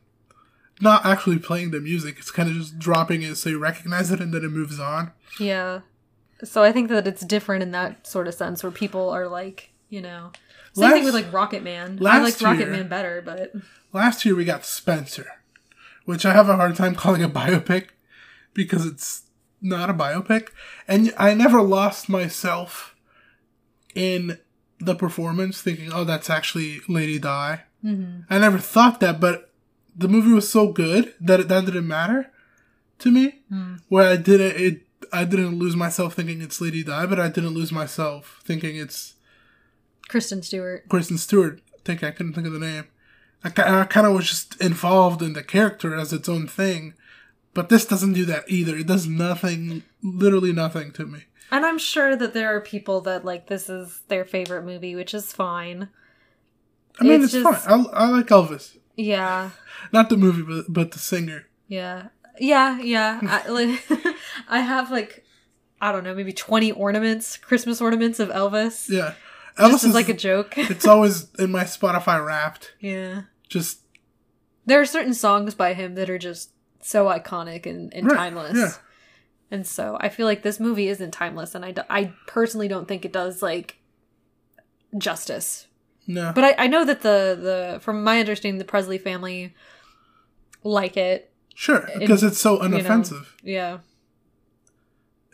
not 0.82 1.06
actually 1.06 1.38
playing 1.40 1.70
the 1.72 1.80
music. 1.80 2.16
It's 2.18 2.32
kind 2.32 2.50
of 2.50 2.56
just 2.56 2.80
dropping 2.80 3.22
it 3.22 3.36
so 3.36 3.50
you 3.50 3.60
recognize 3.60 4.12
it 4.12 4.20
and 4.20 4.34
then 4.34 4.44
it 4.44 4.50
moves 4.52 4.80
on. 4.80 5.12
yeah 5.40 5.82
so 6.44 6.64
i 6.64 6.72
think 6.72 6.90
that 6.90 7.08
it's 7.08 7.22
different 7.26 7.64
in 7.64 7.72
that 7.72 8.06
sort 8.06 8.28
of 8.28 8.34
sense 8.34 8.62
where 8.64 8.72
people 8.72 9.10
are 9.10 9.28
like 9.28 9.70
you 9.90 10.02
know 10.02 10.32
same 10.74 10.92
thing 10.92 11.04
Last- 11.04 11.06
with 11.06 11.14
like 11.24 11.34
rocket 11.34 11.64
man 11.64 12.00
i 12.06 12.20
like 12.20 12.40
rocket 12.42 12.60
year- 12.62 12.72
man 12.72 12.88
better 12.88 13.22
but 13.24 13.54
Last 13.94 14.26
year 14.26 14.36
we 14.36 14.44
got 14.44 14.66
Spencer, 14.66 15.26
which 16.04 16.26
I 16.26 16.34
have 16.34 16.50
a 16.50 16.58
hard 16.58 16.76
time 16.76 16.96
calling 17.04 17.24
a 17.24 17.30
biopic 17.30 17.92
because 18.54 18.86
it's 18.86 19.22
not 19.62 19.90
a 19.90 19.94
biopic. 19.94 20.50
And 20.86 21.14
I 21.18 21.34
never 21.34 21.62
lost 21.62 22.10
myself 22.10 22.94
in 23.94 24.38
the 24.80 24.96
performance 24.96 25.62
thinking, 25.62 25.94
oh, 25.94 26.04
that's 26.04 26.30
actually 26.30 26.82
Lady 26.90 27.18
Di. 27.20 27.62
Mhm. 27.86 28.26
I 28.30 28.38
never 28.40 28.58
thought 28.58 29.00
that, 29.00 29.22
but 29.22 29.54
the 29.96 30.10
movie 30.10 30.34
was 30.34 30.50
so 30.50 30.74
good 30.74 31.14
that 31.22 31.40
it, 31.40 31.48
that 31.48 31.64
didn't 31.66 31.88
matter 31.88 32.32
to 33.00 33.12
me. 33.12 33.44
Hmm. 33.48 33.76
Where 33.88 34.10
I 34.12 34.18
didn't, 34.18 34.60
it, 34.60 34.85
I 35.14 35.26
didn't 35.26 35.60
lose 35.60 35.76
myself 35.76 36.14
thinking 36.16 36.42
it's 36.42 36.60
Lady 36.62 36.84
Di, 36.84 37.06
but 37.06 37.20
I 37.20 37.28
didn't 37.28 37.54
lose 37.54 37.72
myself 37.72 38.42
thinking 38.44 38.76
it's 38.76 39.14
kristen 40.08 40.42
stewart 40.44 40.88
Kristen 40.90 41.18
Stewart. 41.18 41.62
I 41.74 41.78
think 41.84 42.04
I 42.04 42.12
couldn't 42.12 42.34
think 42.34 42.48
of 42.48 42.54
the 42.54 42.60
name. 42.60 42.86
I, 43.44 43.50
I 43.50 43.84
kind 43.86 44.08
of 44.08 44.14
was 44.14 44.28
just 44.28 44.60
involved 44.62 45.22
in 45.22 45.34
the 45.34 45.44
character 45.44 45.96
as 45.96 46.12
its 46.14 46.28
own 46.28 46.48
thing, 46.48 46.94
but 47.54 47.70
this 47.70 47.86
doesn't 47.86 48.14
do 48.14 48.26
that 48.26 48.46
either. 48.50 48.76
It 48.76 48.88
does 48.88 49.08
nothing, 49.08 49.84
literally 50.02 50.52
nothing 50.54 50.92
to 50.94 51.06
me. 51.06 51.26
And 51.52 51.64
I'm 51.66 51.78
sure 51.78 52.16
that 52.16 52.34
there 52.34 52.56
are 52.56 52.62
people 52.62 53.02
that 53.02 53.24
like 53.24 53.48
this 53.48 53.70
is 53.70 54.02
their 54.08 54.26
favorite 54.26 54.64
movie, 54.66 54.96
which 54.96 55.14
is 55.14 55.32
fine. 55.32 55.90
I 57.00 57.04
mean, 57.04 57.22
It's 57.22 57.34
it's, 57.36 57.44
just- 57.44 57.66
fine. 57.66 57.86
I, 57.94 58.06
I 58.06 58.10
like 58.10 58.28
Elvis, 58.28 58.78
Yeah, 58.96 59.52
not 59.94 60.10
the 60.10 60.18
movie, 60.18 60.42
but 60.42 60.66
but 60.74 60.92
the 60.92 61.00
singer. 61.00 61.46
yeah, 61.68 62.08
yeah, 62.40 62.80
yeah. 62.80 63.20
I, 63.24 63.48
like, 63.50 63.84
I 64.48 64.60
have 64.60 64.92
like 64.92 65.24
I 65.82 65.92
don't 65.92 66.04
know, 66.04 66.16
maybe 66.16 66.34
20 66.34 66.72
ornaments, 66.72 67.38
Christmas 67.38 67.82
ornaments 67.82 68.20
of 68.20 68.30
Elvis. 68.30 68.90
Yeah, 68.90 69.14
Elvis 69.58 69.74
as 69.76 69.84
is 69.86 69.94
like 69.94 70.10
a 70.10 70.14
joke. 70.14 70.54
it's 70.58 70.88
always 70.88 71.28
in 71.38 71.52
my 71.52 71.64
Spotify 71.66 72.24
Wrapped. 72.26 72.74
yeah. 72.80 73.24
Just 73.50 73.82
There 74.66 74.80
are 74.82 74.86
certain 74.86 75.14
songs 75.14 75.54
by 75.54 75.74
him 75.74 75.96
that 75.96 76.10
are 76.10 76.18
just 76.18 76.52
so 76.82 77.06
iconic 77.06 77.66
and, 77.66 77.94
and 77.94 78.08
Right, 78.08 78.16
timeless. 78.18 78.58
yeah. 78.58 78.72
And 79.52 79.68
so 79.68 79.98
I 80.00 80.10
feel 80.10 80.26
like 80.26 80.42
this 80.42 80.60
movie 80.60 80.88
isn't 80.88 81.12
timeless, 81.12 81.54
and 81.54 81.64
I, 81.64 81.72
d- 81.72 81.82
I 81.90 82.14
personally 82.26 82.68
don't 82.68 82.88
think 82.88 83.06
it 83.06 83.14
does 83.14 83.44
like 83.44 83.78
justice. 84.98 85.68
no, 86.08 86.32
But 86.34 86.44
I, 86.44 86.56
I 86.66 86.68
know 86.68 86.86
that 86.86 87.02
the, 87.02 87.38
the 87.76 87.80
from 87.82 88.04
my 88.04 88.20
understanding, 88.20 88.58
the 88.60 88.66
Presley 88.66 88.98
family 88.98 89.54
like 90.64 90.98
it. 90.98 91.32
Sure, 91.56 91.90
because 91.98 92.22
it's 92.22 92.38
so 92.40 92.62
you 92.62 92.70
know. 92.70 92.78
unoffensive. 92.78 93.26
Yeah. 93.42 93.80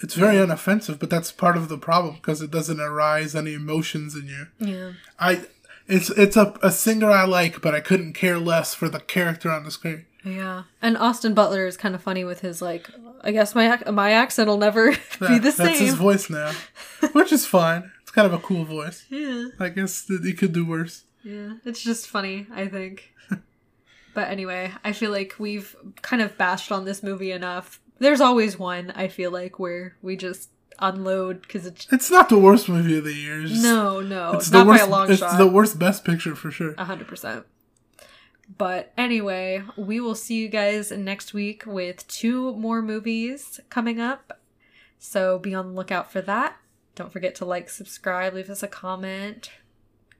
It's 0.04 0.16
very 0.16 0.38
unoffensive, 0.38 0.98
but 0.98 1.10
that's 1.12 1.32
part 1.32 1.56
of 1.58 1.70
the 1.70 1.78
problem 1.78 2.16
because 2.16 2.42
it 2.42 2.50
doesn't 2.50 2.80
arise 2.80 3.36
any 3.36 3.54
emotions 3.54 4.16
in 4.16 4.28
you. 4.28 4.48
Yeah. 4.58 4.92
I 5.20 5.46
it's 5.88 6.10
it's 6.12 6.36
a, 6.38 6.56
a 6.64 6.72
singer 6.72 7.12
I 7.12 7.26
like, 7.26 7.62
but 7.62 7.76
I 7.76 7.82
couldn't 7.82 8.14
care 8.14 8.40
less 8.40 8.74
for 8.74 8.90
the 8.90 9.00
character 9.00 9.52
on 9.52 9.64
the 9.64 9.70
screen. 9.72 10.06
Yeah. 10.24 10.64
And 10.82 10.98
Austin 10.98 11.34
Butler 11.36 11.68
is 11.68 11.78
kind 11.78 11.94
of 11.94 12.02
funny 12.02 12.24
with 12.24 12.40
his 12.42 12.62
like 12.64 12.90
I 13.24 13.32
guess 13.32 13.54
my 13.54 13.76
ac- 13.76 13.92
my 13.92 14.12
accent 14.12 14.48
will 14.48 14.58
never 14.58 14.92
be 14.92 14.98
Yeah, 15.22 15.38
the 15.40 15.52
That's 15.52 15.80
his 15.80 15.94
voice 15.94 16.30
now, 16.32 16.52
which 17.12 17.32
is 17.32 17.46
fine. 17.46 17.92
It's 18.02 18.12
kind 18.12 18.26
of 18.26 18.34
a 18.34 18.40
cool 18.40 18.66
voice. 18.66 19.06
yeah. 19.10 19.50
I 19.60 19.70
guess 19.70 20.02
that 20.06 20.24
he 20.26 20.34
could 20.34 20.52
do 20.54 20.66
worse. 20.66 21.04
Yeah. 21.24 21.54
It's 21.64 21.84
just 21.84 22.08
funny, 22.08 22.48
I 22.52 22.68
think. 22.68 23.14
but 24.14 24.28
anyway, 24.30 24.72
I 24.84 24.92
feel 24.92 25.12
like 25.12 25.36
we've 25.40 25.76
kind 26.02 26.22
of 26.22 26.38
bashed 26.38 26.72
on 26.72 26.86
this 26.86 27.04
movie 27.04 27.32
enough. 27.32 27.80
There's 28.00 28.22
always 28.22 28.58
one, 28.58 28.92
I 28.96 29.08
feel 29.08 29.32
like, 29.32 29.60
where 29.60 29.96
we 30.02 30.16
just 30.16 30.50
unload 30.80 31.42
because 31.44 31.66
it's 31.66 31.88
It's 31.92 32.10
not 32.10 32.30
the 32.30 32.40
worst 32.40 32.68
movie 32.68 32.98
of 32.98 33.04
the 33.04 33.14
year. 33.14 33.44
It's, 33.44 33.62
no, 33.62 34.02
no, 34.02 34.34
it's 34.34 34.52
not 34.52 34.64
the 34.64 34.70
worst. 34.70 34.82
by 34.82 34.88
a 34.88 34.90
long 34.90 35.12
it's 35.12 35.20
shot. 35.20 35.38
the 35.38 35.48
worst 35.48 35.78
best 35.78 36.04
picture 36.04 36.36
for 36.36 36.52
sure. 36.52 36.74
A 36.78 36.86
hundred 36.86 37.08
percent. 37.08 37.46
But 38.58 38.92
anyway, 38.98 39.64
we 39.78 40.00
will 40.00 40.16
see 40.16 40.36
you 40.36 40.50
guys 40.50 40.92
next 40.92 41.34
week 41.34 41.64
with 41.66 42.06
two 42.08 42.54
more 42.56 42.82
movies 42.82 43.60
coming 43.70 44.00
up. 44.00 44.42
So 45.00 45.40
be 45.40 45.54
on 45.54 45.68
the 45.68 45.74
lookout 45.74 46.12
for 46.12 46.22
that. 46.22 46.58
Don't 46.96 47.14
forget 47.14 47.34
to 47.36 47.46
like, 47.46 47.70
subscribe, 47.70 48.34
leave 48.34 48.50
us 48.50 48.62
a 48.62 48.68
comment, 48.68 49.52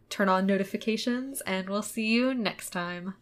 turn 0.10 0.30
on 0.30 0.46
notifications, 0.46 1.42
and 1.42 1.70
we'll 1.70 1.82
see 1.82 2.08
you 2.08 2.34
next 2.34 2.70
time. 2.70 3.16